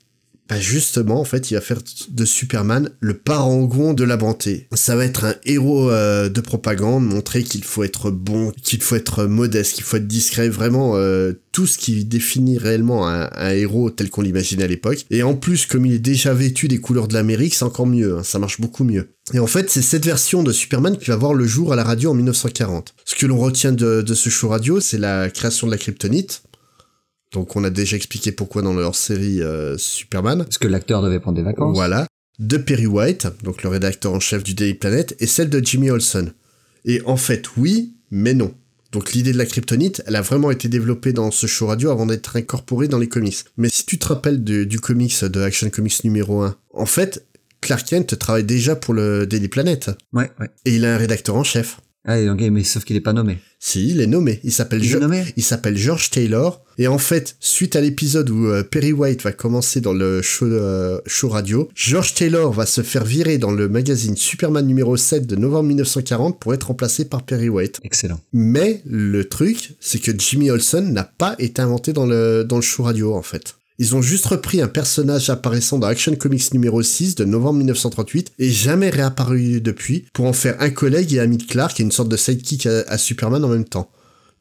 [0.48, 4.68] bah justement, en fait, il va faire de Superman le parangon de la bonté.
[4.74, 8.96] Ça va être un héros euh, de propagande, montrer qu'il faut être bon, qu'il faut
[8.96, 13.50] être modeste, qu'il faut être discret, vraiment euh, tout ce qui définit réellement un, un
[13.50, 15.06] héros tel qu'on l'imaginait à l'époque.
[15.10, 18.18] Et en plus, comme il est déjà vêtu des couleurs de l'Amérique, c'est encore mieux,
[18.20, 19.10] hein, ça marche beaucoup mieux.
[19.34, 21.84] Et en fait, c'est cette version de Superman qui va voir le jour à la
[21.84, 22.94] radio en 1940.
[23.06, 26.44] Ce que l'on retient de, de ce show radio, c'est la création de la kryptonite.
[27.36, 30.46] Donc on a déjà expliqué pourquoi dans leur série euh, Superman.
[30.46, 31.76] Parce que l'acteur devait prendre des vacances.
[31.76, 32.08] Voilà.
[32.40, 35.92] De Perry White, donc le rédacteur en chef du Daily Planet, et celle de Jimmy
[35.92, 36.32] Olsen.
[36.86, 38.54] Et en fait, oui, mais non.
[38.94, 42.06] Donc l'idée de la kryptonite, elle a vraiment été développée dans ce show radio avant
[42.06, 43.44] d'être incorporée dans les comics.
[43.58, 47.26] Mais si tu te rappelles du, du comics de Action Comics numéro 1, en fait,
[47.60, 49.92] Clark Kent travaille déjà pour le Daily Planet.
[50.14, 50.50] Ouais, ouais.
[50.64, 51.82] Et il a un rédacteur en chef.
[52.08, 53.40] Ah, mais sauf qu'il est pas nommé.
[53.60, 54.40] Si, il est nommé.
[54.44, 56.62] Il s'appelle Il est Jo- nommé il s'appelle George Taylor.
[56.78, 60.46] Et en fait, suite à l'épisode où euh, Perry White va commencer dans le show,
[60.46, 65.26] euh, show radio, George Taylor va se faire virer dans le magazine Superman numéro 7
[65.26, 67.80] de novembre 1940 pour être remplacé par Perry White.
[67.84, 68.20] Excellent.
[68.34, 72.62] Mais le truc, c'est que Jimmy Olsen n'a pas été inventé dans le, dans le
[72.62, 73.56] show radio, en fait.
[73.78, 78.32] Ils ont juste repris un personnage apparaissant dans Action Comics numéro 6 de novembre 1938
[78.40, 81.92] et jamais réapparu depuis pour en faire un collègue et ami de Clark et une
[81.92, 83.92] sorte de sidekick à, Superman en même temps.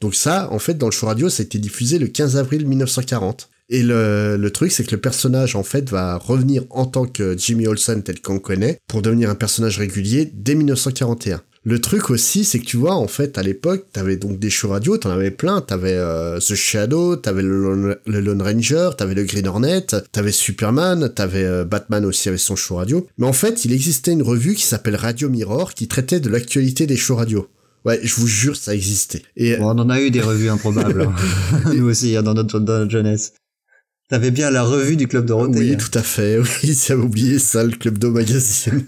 [0.00, 2.66] Donc ça, en fait, dans le show radio, ça a été diffusé le 15 avril
[2.68, 3.50] 1940.
[3.70, 7.36] Et le, le truc, c'est que le personnage, en fait, va revenir en tant que
[7.36, 11.42] Jimmy Olsen tel qu'on le connaît, pour devenir un personnage régulier dès 1941.
[11.66, 14.68] Le truc aussi, c'est que tu vois, en fait, à l'époque, t'avais donc des shows
[14.68, 15.62] radio, t'en avais plein.
[15.62, 20.30] T'avais euh, The Shadow, t'avais le, Lone- le Lone Ranger, t'avais le Green Hornet, t'avais
[20.32, 23.06] Superman, t'avais euh, Batman aussi avec son show radio.
[23.16, 26.86] Mais en fait, il existait une revue qui s'appelle Radio Mirror qui traitait de l'actualité
[26.86, 27.48] des shows radio.
[27.86, 29.22] Ouais, je vous jure, ça existait.
[29.36, 31.02] Et Bon, on en a eu des revues improbables.
[31.02, 31.14] hein.
[31.74, 33.32] Nous aussi, hein, dans, notre, dans notre jeunesse.
[34.10, 35.58] T'avais bien la revue du Club Dorothée.
[35.58, 35.76] Oui, hein.
[35.78, 36.38] tout à fait.
[36.62, 38.84] Oui, j'avais oublié ça, le Club d'eau magazine.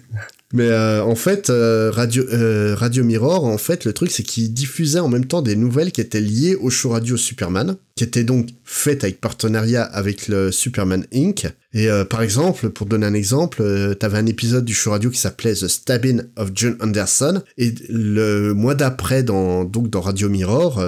[0.52, 4.52] Mais euh, en fait, euh, Radio, euh, Radio Mirror, en fait, le truc, c'est qu'il
[4.52, 8.22] diffusait en même temps des nouvelles qui étaient liées au show radio Superman, qui étaient
[8.22, 11.46] donc faites avec partenariat avec le Superman Inc.
[11.74, 15.52] Et par exemple, pour donner un exemple, t'avais un épisode du show radio qui s'appelait
[15.52, 20.80] The Stabbing of John Anderson, et le mois d'après, donc dans Radio Mirror,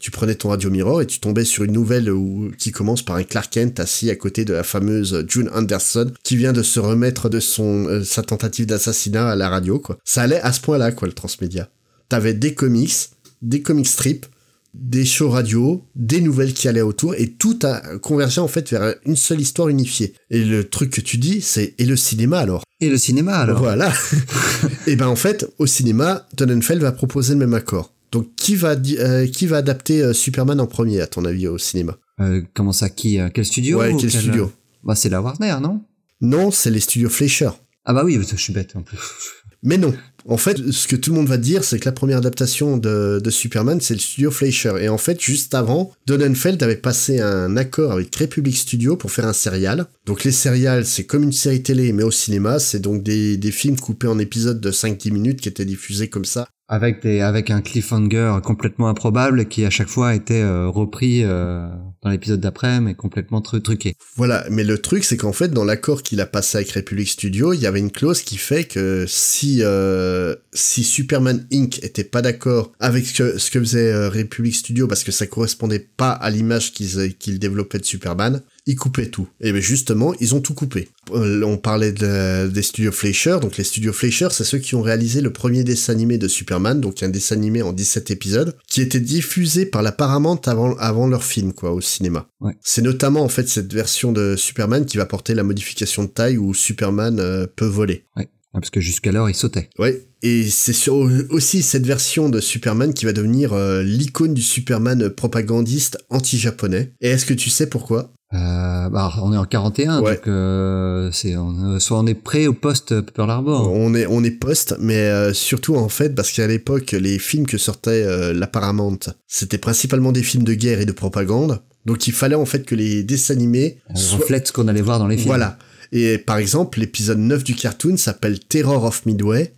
[0.00, 3.16] tu prenais ton Radio Mirror et tu tombais sur une nouvelle où, qui commence par
[3.16, 6.80] un Clark Kent assis à côté de la fameuse June Anderson qui vient de se
[6.80, 9.98] remettre de son euh, sa tentative d'assassinat à la radio quoi.
[10.04, 11.68] Ça allait à ce point-là quoi le transmédia.
[12.08, 13.10] T'avais des comics,
[13.42, 14.26] des comic strips,
[14.72, 18.94] des shows radio, des nouvelles qui allaient autour et tout a convergé en fait vers
[19.04, 20.14] une seule histoire unifiée.
[20.30, 22.64] Et le truc que tu dis c'est et le cinéma alors?
[22.82, 23.58] Et le cinéma, alors?
[23.58, 23.92] Voilà.
[24.86, 27.92] et ben en fait, au cinéma, Donenfeld va proposer le même accord.
[28.12, 31.58] Donc qui va euh, qui va adapter euh, Superman en premier à ton avis au
[31.58, 31.96] cinéma?
[32.20, 34.52] Euh, Comment ça, qui Quel studio Ouais, ou quel studio?
[34.82, 35.82] Bah, c'est la Warner, non?
[36.20, 37.50] Non, c'est les studios Fleischer.
[37.84, 38.98] Ah bah oui, je suis bête en plus.
[39.62, 39.94] Mais non.
[40.26, 43.20] En fait, ce que tout le monde va dire, c'est que la première adaptation de,
[43.22, 44.74] de Superman, c'est le studio Fleischer.
[44.80, 49.26] Et en fait, juste avant, Donenfeld avait passé un accord avec Republic Studio pour faire
[49.26, 49.86] un serial.
[50.06, 53.50] Donc les serials, c'est comme une série télé, mais au cinéma, c'est donc des, des
[53.50, 57.50] films coupés en épisodes de 5-10 minutes qui étaient diffusés comme ça Avec des, avec
[57.50, 61.68] un cliffhanger complètement improbable qui à chaque fois était euh, repris euh,
[62.00, 63.96] dans l'épisode d'après, mais complètement tru- truqué.
[64.14, 67.52] Voilà, mais le truc c'est qu'en fait dans l'accord qu'il a passé avec Republic Studio,
[67.54, 72.22] il y avait une clause qui fait que si euh, si Superman Inc était pas
[72.22, 76.12] d'accord avec ce que, ce que faisait euh, Republic Studio parce que ça correspondait pas
[76.12, 79.28] à l'image qu'ils qu'ils développaient de Superman, ils coupaient tout.
[79.40, 80.88] Et bien justement, ils ont tout coupé.
[81.12, 84.82] Euh, on parlait de- des studios Fleischer, donc les studios Fleischer, c'est ceux qui ont
[84.82, 88.80] réalisé le premier dessin animé de Superman, donc un dessin animé en 17 épisodes, qui
[88.80, 92.28] était diffusé par la Paramount avant, avant leur film, quoi, au cinéma.
[92.40, 92.52] Ouais.
[92.62, 96.38] C'est notamment, en fait, cette version de Superman qui va porter la modification de taille
[96.38, 98.04] où Superman euh, peut voler.
[98.16, 98.28] Ouais.
[98.52, 99.68] Ah, Parce que jusqu'alors, il sautait.
[99.78, 104.42] Ouais, et c'est sur- aussi cette version de Superman qui va devenir euh, l'icône du
[104.42, 106.92] Superman propagandiste anti-japonais.
[107.00, 108.12] Et est-ce que tu sais pourquoi?
[108.32, 110.14] Euh, bah, on est en 41, Ouais.
[110.14, 113.72] donc euh, c'est on, soit on est prêt au poste Pearl Harbor.
[113.72, 117.46] On est on est post, mais euh, surtout en fait parce qu'à l'époque les films
[117.46, 121.60] que sortait la Paramount, c'était principalement des films de guerre et de propagande.
[121.86, 124.82] Donc il fallait en fait que les dessins animés On soient- reflète ce qu'on allait
[124.82, 125.28] voir dans les films.
[125.28, 125.58] Voilà.
[125.92, 129.52] Et par exemple, l'épisode 9 du cartoon s'appelle Terror of Midway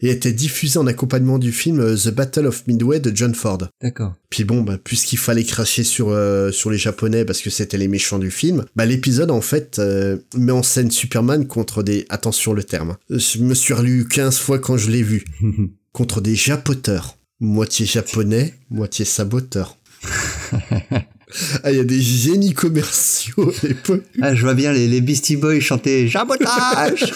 [0.00, 3.58] et était diffusé en accompagnement du film euh, The Battle of Midway de John Ford.
[3.80, 4.14] D'accord.
[4.28, 7.88] Puis bon, bah, puisqu'il fallait cracher sur, euh, sur les Japonais parce que c'était les
[7.88, 12.06] méchants du film, bah, l'épisode en fait euh, met en scène Superman contre des...
[12.08, 12.96] Attention le terme.
[13.08, 15.24] Je me suis relu 15 fois quand je l'ai vu.
[15.92, 17.16] contre des japoteurs.
[17.40, 19.78] Moitié japonais, moitié saboteurs.
[21.62, 24.02] ah, il y a des génies commerciaux à l'époque.
[24.22, 27.12] ah, je vois bien les, les Beastie Boys chanter Jabotage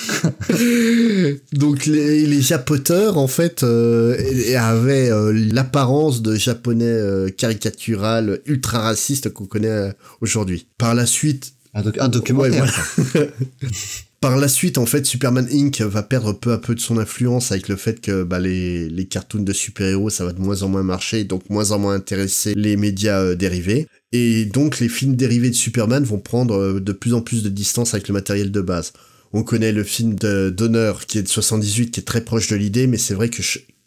[1.53, 4.17] Donc les, les japoteurs en fait euh,
[4.59, 10.67] avaient euh, l'apparence de japonais euh, caricatural ultra raciste qu'on connaît euh, aujourd'hui.
[10.79, 12.65] Par la suite, un, doc- un documentaire.
[12.65, 12.71] Ouais,
[13.13, 13.27] voilà.
[14.21, 17.53] par la suite en fait Superman Inc va perdre peu à peu de son influence
[17.53, 20.69] avec le fait que bah, les, les cartoons de super-héros ça va de moins en
[20.69, 23.87] moins marcher donc moins en moins intéresser les médias euh, dérivés.
[24.13, 27.49] Et donc les films dérivés de Superman vont prendre euh, de plus en plus de
[27.49, 28.93] distance avec le matériel de base.
[29.33, 32.57] On connaît le film de Donner qui est de 78 qui est très proche de
[32.57, 33.43] l'idée mais c'est vrai que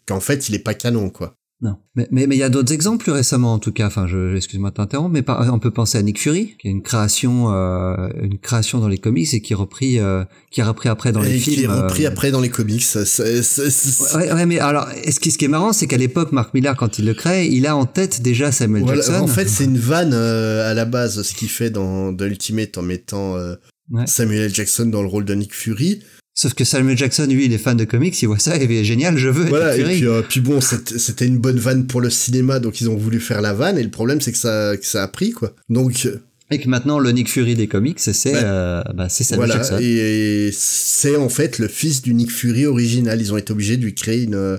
[0.06, 1.36] qu'en fait il est pas canon quoi.
[1.64, 1.78] Non.
[1.96, 3.86] Mais mais mais il y a d'autres exemples plus récemment en tout cas.
[3.86, 6.72] Enfin, je excuse-moi de t'interrompre, mais par, on peut penser à Nick Fury, qui est
[6.72, 10.64] une création, euh, une création dans les comics et qui est repris, euh, qui est
[10.64, 11.56] repris après dans les et films.
[11.56, 12.84] qui est repris euh, après dans les comics.
[12.96, 16.76] Ouais, ouais, mais alors, ce qui, ce qui est marrant, c'est qu'à l'époque, Mark Millar,
[16.76, 19.22] quand il le crée, il a en tête déjà Samuel Voilà, Jackson.
[19.24, 22.78] en fait, c'est une vanne euh, à la base, ce qu'il fait dans The Ultimate
[22.78, 23.56] en mettant euh,
[23.92, 24.08] Ouais.
[24.08, 24.56] Samuel L.
[24.56, 26.00] Jackson dans le rôle de Nick Fury.
[26.34, 28.84] Sauf que Samuel Jackson, lui, il est fan de comics, il voit ça, il est
[28.86, 32.10] génial, je veux Voilà, et puis, euh, puis bon, c'était une bonne vanne pour le
[32.10, 34.86] cinéma, donc ils ont voulu faire la vanne, et le problème, c'est que ça, que
[34.86, 35.54] ça a pris, quoi.
[35.70, 36.08] Donc,
[36.50, 39.78] Et que maintenant, le Nick Fury des comics, c'est euh, bah, c'est Samuel voilà, Jackson.
[39.82, 43.22] et c'est en fait le fils du Nick Fury original.
[43.22, 44.58] Ils ont été obligés de lui créer une, euh,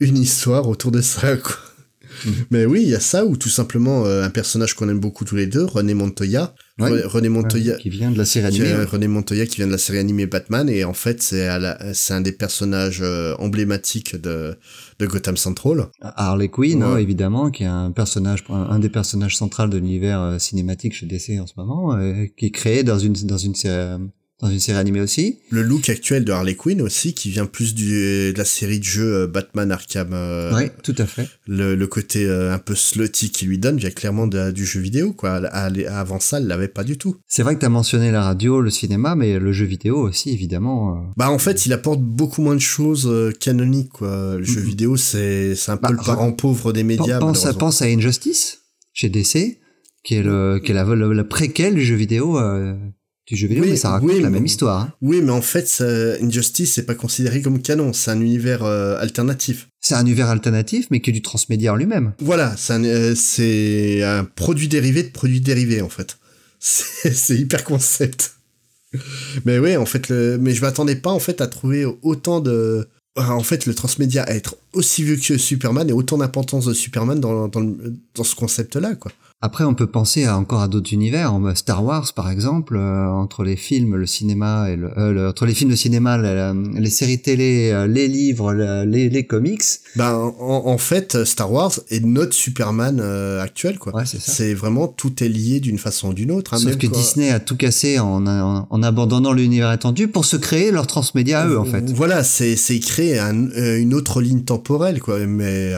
[0.00, 1.56] une histoire autour de ça, quoi.
[2.50, 5.24] Mais oui, il y a ça, ou tout simplement euh, un personnage qu'on aime beaucoup
[5.24, 6.54] tous les deux, René Montoya.
[6.80, 7.02] Ouais.
[7.04, 8.66] René Montoya, Ouais, qui vient de la série animée.
[8.66, 8.84] est- ouais.
[8.84, 12.32] René Montoya qui vient de la série animée Batman, et en fait, c'est un des
[12.32, 14.56] personnages euh, emblématiques de,
[14.98, 15.86] de Gotham Central.
[16.00, 20.20] Harley Quinn, hein, évidemment, qui est un personnage, un, un des personnages centraux de l'univers
[20.20, 23.54] euh, cinématique chez DC en ce moment, euh, qui est créé dans une dans une
[23.54, 23.98] série
[24.44, 25.38] dans une série animée aussi.
[25.50, 28.84] Le look actuel de Harley Quinn aussi, qui vient plus du, de la série de
[28.84, 30.10] jeux euh, Batman Arkham.
[30.12, 31.28] euh, oui, tout à fait.
[31.46, 34.80] le, le côté euh, un peu slutty qu'il lui donne vient clairement de- du jeu
[34.80, 35.30] vidéo, quoi.
[35.36, 37.16] À- à- Avant ça, elle l'avait pas du tout.
[37.26, 40.30] C'est vrai que tu as mentionné la radio, le cinéma, mais le jeu vidéo aussi,
[40.30, 40.94] évidemment.
[40.96, 41.00] euh.
[41.16, 44.36] Bah en fait, il apporte beaucoup moins de choses canoniques quoi.
[44.36, 47.18] Le jeu vidéo, c'est un peu Bah, le parent pauvre des médias.
[47.18, 48.58] pense, pense à Injustice
[48.92, 49.58] chez DC,
[50.04, 52.38] qui est le qui est la, la, la préquelle du jeu vidéo.
[53.26, 54.80] Du jeu vidéo, Oui, mais ça raconte oui, la mais- même histoire.
[54.82, 54.92] hein.
[55.00, 57.92] Oui, mais en fait, ça- Injustice, c'est pas considéré comme canon.
[57.92, 59.68] C'est un univers euh, alternatif.
[59.80, 62.12] C'est un univers alternatif, mais qui est du transmédia en lui-même.
[62.20, 63.14] Voilà, c'est un, euh,
[64.20, 66.18] un produit dérivé de produit dérivé en fait.
[66.60, 68.34] C'est hyper concept.
[69.44, 72.86] Mais oui, en fait, le, mais je m'attendais pas en fait à trouver autant de,
[73.16, 77.20] en fait, le transmédia à être aussi vieux que Superman et autant d'importance de Superman
[77.20, 77.74] dans, dans,
[78.14, 79.12] dans ce concept-là, quoi.
[79.46, 83.44] Après, on peut penser à, encore à d'autres univers, Star Wars par exemple, euh, entre
[83.44, 86.54] les films, le cinéma et le, euh, le- entre les films, le cinéma, la- la-
[86.54, 89.62] les séries télé, euh, les livres, la- les, les comics.
[89.96, 93.94] Ben, en, en fait, Star Wars est notre Superman euh, actuel, quoi.
[93.94, 94.32] Ouais, c'est ça.
[94.32, 96.54] C'est vraiment tout est lié d'une façon ou d'une autre.
[96.54, 100.24] hein, Sauf même que Disney a tout cassé en, en, en abandonnant l'univers étendu pour
[100.24, 101.84] se créer leur transmédia à eux en fait.
[101.92, 105.18] Voilà, c'est c'est créer un- une autre ligne temporelle quoi.
[105.26, 105.72] Mais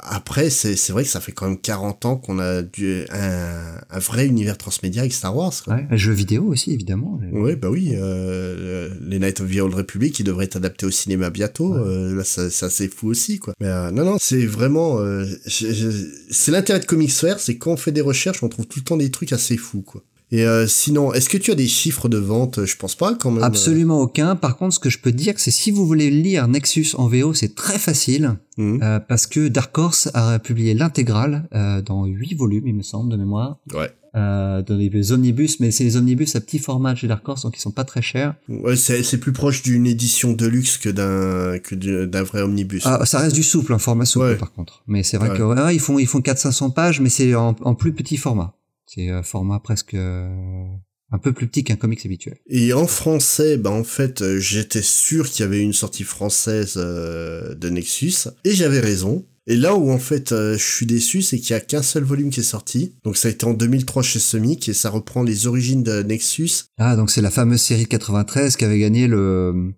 [0.00, 3.80] après, c'est c'est vrai que ça fait quand même 40 ans qu'on a du, un,
[3.90, 5.52] un vrai univers transmédia avec Star Wars.
[5.64, 5.74] Quoi.
[5.74, 7.20] Ouais, jeux vidéo aussi évidemment.
[7.32, 10.90] Ouais, bah oui, euh, les Night of the Old Republic qui devraient être adaptés au
[10.90, 11.74] cinéma bientôt.
[11.74, 13.54] euh, là, ça, ça c'est fou aussi, quoi.
[13.60, 17.76] Mais euh, non, non, c'est vraiment, euh, c'est l'intérêt de Comics Fair, c'est quand on
[17.76, 20.02] fait des recherches, on trouve tout le temps des trucs assez fous, quoi.
[20.32, 22.64] Et euh, sinon, est-ce que tu as des chiffres de vente?
[22.64, 23.44] Je pense pas, quand même.
[23.44, 24.34] Absolument aucun.
[24.34, 27.06] Par contre, ce que je peux te dire, c'est si vous voulez lire Nexus en
[27.08, 28.80] VO, c'est très facile Mhm.
[28.82, 33.10] euh, parce que Dark Horse a publié l'intégrale euh, dans huit volumes, il me semble,
[33.12, 33.58] de mémoire.
[33.74, 33.90] Ouais.
[34.16, 37.56] Euh, dans les omnibus, mais c'est les omnibus à petit format chez Dark Horse, donc
[37.56, 38.34] ils sont pas très chers.
[38.48, 42.82] Ouais, c'est plus proche d'une édition de luxe que d'un que du- d'un vrai omnibus.
[42.86, 44.36] Ah, ça reste du souple, un format souple Ouais.
[44.36, 44.84] par contre.
[44.86, 45.36] Mais c'est vrai Ouais.
[45.38, 48.54] que ouais, ils font ils font 400-500 pages, mais c'est en, en plus petit format.
[48.86, 50.28] C'est un format presque euh,
[51.10, 52.38] un peu plus petit qu'un comics habituel.
[52.48, 56.74] Et en français, bah en fait, euh, j'étais sûr qu'il y avait une sortie française
[56.76, 59.24] euh, de Nexus, et j'avais raison.
[59.46, 62.02] Et là où en fait euh, je suis déçu, c'est qu'il y a qu'un seul
[62.02, 62.94] volume qui est sorti.
[63.04, 66.50] Donc ça a été en 2003 chez Semic et ça reprend les origines de Nexus.
[66.78, 69.74] Ah, donc c'est la fameuse série de 93 qui avait gagné le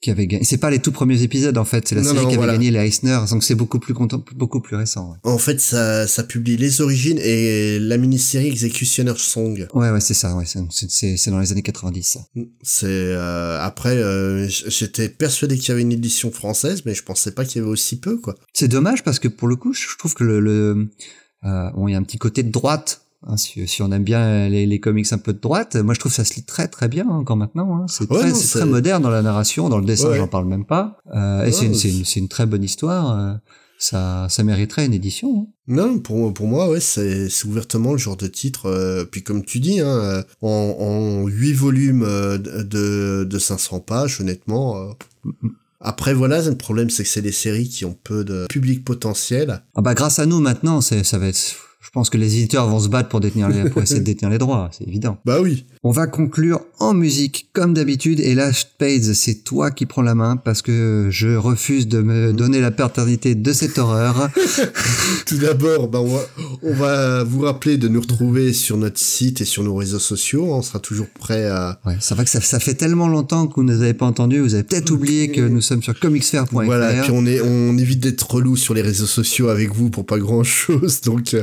[0.00, 0.44] qui avait gagné.
[0.44, 2.36] C'est pas les tout premiers épisodes en fait, c'est la Non, série non, qui avait
[2.38, 2.52] voilà.
[2.54, 5.10] gagné les Eisner, donc c'est beaucoup plus content, beaucoup plus récent.
[5.10, 9.66] Ouais, En fait, ça, ça publie les origines et la mini-série Executioner Song.
[9.74, 10.34] ouais, ouais c'est ça.
[10.34, 12.02] Ouais, c'est- c'est c'est dans les années 90.
[12.02, 12.20] Ça.
[12.62, 17.32] C'est euh, après, euh, j'étais persuadé qu'il y avait une édition française, mais je pensais
[17.32, 18.34] pas qu'il y avait aussi peu, quoi.
[18.54, 20.88] C'est dommage parce que pour le coup, je trouve que le, le
[21.44, 23.02] euh, bon, il y a un petit côté de droite.
[23.26, 26.00] Hein, si, si on aime bien les, les comics un peu de droite, moi je
[26.00, 27.76] trouve que ça se lit très très bien hein, encore maintenant.
[27.76, 27.86] Hein.
[27.88, 30.16] C'est Ouais, très, très moderne dans la narration, dans le dessin, Ouais.
[30.18, 30.98] j'en parle même pas.
[31.14, 33.18] Euh, et Ouais, c'est une, une, une très bonne histoire.
[33.18, 33.34] euh,
[33.82, 35.28] ça, ça mériterait une édition.
[35.40, 35.46] hein.
[35.66, 38.66] Non, pour, pour moi, ouais, c'est ouvertement le genre de titre.
[38.66, 43.80] euh, puis comme tu dis, hein, euh, en, en 8 volumes euh, de, de 500
[43.80, 44.76] pages, honnêtement.
[44.76, 45.28] euh,
[45.80, 49.62] Après, voilà, le problème, c'est que c'est des séries qui ont peu de public potentiel.
[49.74, 51.38] Ah bah grâce à nous maintenant, ça va être.
[51.80, 54.30] Je pense que les éditeurs vont se battre pour détenir les, pour essayer de détenir
[54.30, 55.16] les droits, c'est évident.
[55.24, 55.66] Bah oui.
[55.82, 60.14] On va conclure en musique comme d'habitude et là Spades c'est toi qui prends la
[60.14, 64.28] main parce que je refuse de me donner la paternité de cette horreur.
[65.26, 66.20] Tout d'abord, bah, on, va,
[66.64, 70.52] on va vous rappeler de nous retrouver sur notre site et sur nos réseaux sociaux.
[70.52, 73.54] On sera toujours prêt à, Ouais, c'est vrai que ça, ça fait tellement longtemps que
[73.54, 76.52] vous ne nous avez pas entendu, vous avez peut-être oublié que nous sommes sur comicsfair.fr.
[76.52, 80.04] Voilà, puis on est, on évite d'être relou sur les réseaux sociaux avec vous pour
[80.04, 81.42] pas grand chose, donc euh,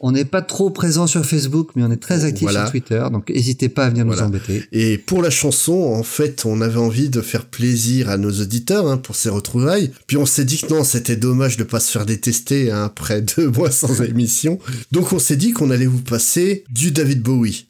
[0.00, 2.62] On n'est pas trop présent sur Facebook, mais on est très actif Voilà.
[2.64, 4.22] sur Twitter, donc n'hésitez pas à venir Voilà.
[4.22, 4.62] nous embêter.
[4.72, 8.86] Et pour la chanson, en fait, on avait envie de faire plaisir à nos auditeurs
[8.88, 9.90] hein, pour ces retrouvailles.
[10.06, 13.22] Puis on s'est dit que non, c'était dommage de pas se faire détester hein, après
[13.36, 14.58] deux mois sans émission.
[14.92, 17.66] Donc on s'est dit qu'on allait vous passer du David Bowie.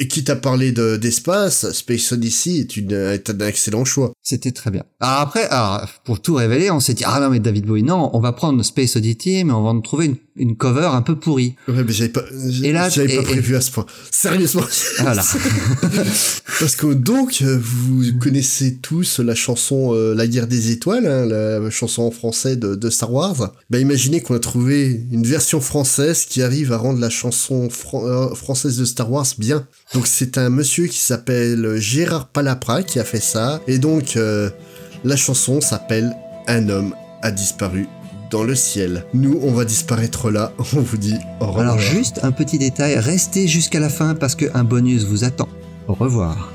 [0.00, 4.12] Et quitte à parler de- d'espace, Space Odyssey est, une, est un excellent choix.
[4.22, 4.84] C'était très bien.
[5.00, 8.10] Alors après, alors, pour tout révéler, on s'est dit, ah non mais David Bowie, non,
[8.12, 11.16] on va prendre Space Oddity, mais on va en trouver une, une cover un peu
[11.16, 11.56] pourrie.
[11.66, 12.22] Ouais, mais j'avais pas,
[12.62, 13.86] Et là, j'avais pas et- prévu à ce point.
[14.12, 14.62] Sérieusement.
[15.00, 15.24] Voilà.
[16.60, 21.70] Parce que donc, vous connaissez tous la chanson euh, La guerre des étoiles, hein, la
[21.70, 23.52] chanson en français de, de Star Wars.
[23.70, 28.06] Bah imaginez qu'on a trouvé une version française qui arrive à rendre la chanson fran-
[28.06, 29.66] euh, française de Star Wars bien.
[29.94, 33.60] Donc c'est un monsieur qui s'appelle Gérard Palapra qui a fait ça.
[33.66, 34.50] Et donc euh,
[35.04, 36.14] la chanson s'appelle
[36.46, 37.88] Un homme a disparu
[38.30, 39.04] dans le ciel.
[39.14, 40.52] Nous, on va disparaître là.
[40.58, 41.60] On vous dit au revoir.
[41.60, 45.48] Alors juste un petit détail, restez jusqu'à la fin parce qu'un bonus vous attend.
[45.86, 46.52] Au revoir.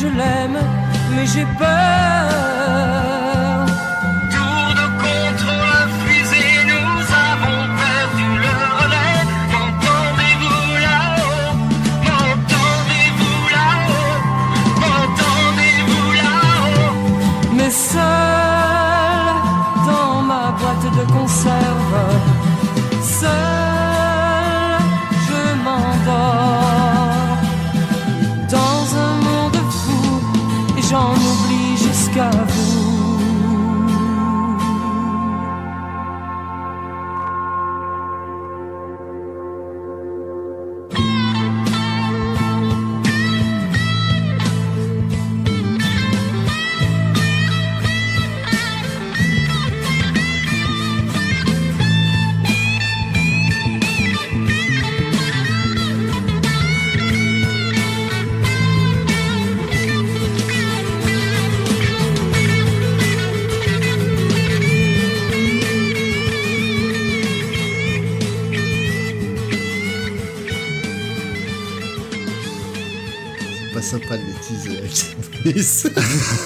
[0.00, 0.58] Je l'aime,
[1.14, 2.15] mais j'ai peur.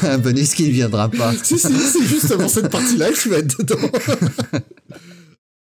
[0.02, 1.32] Un bonus qui ne viendra pas.
[1.42, 3.90] si, si, c'est justement cette partie-là qui va être dedans.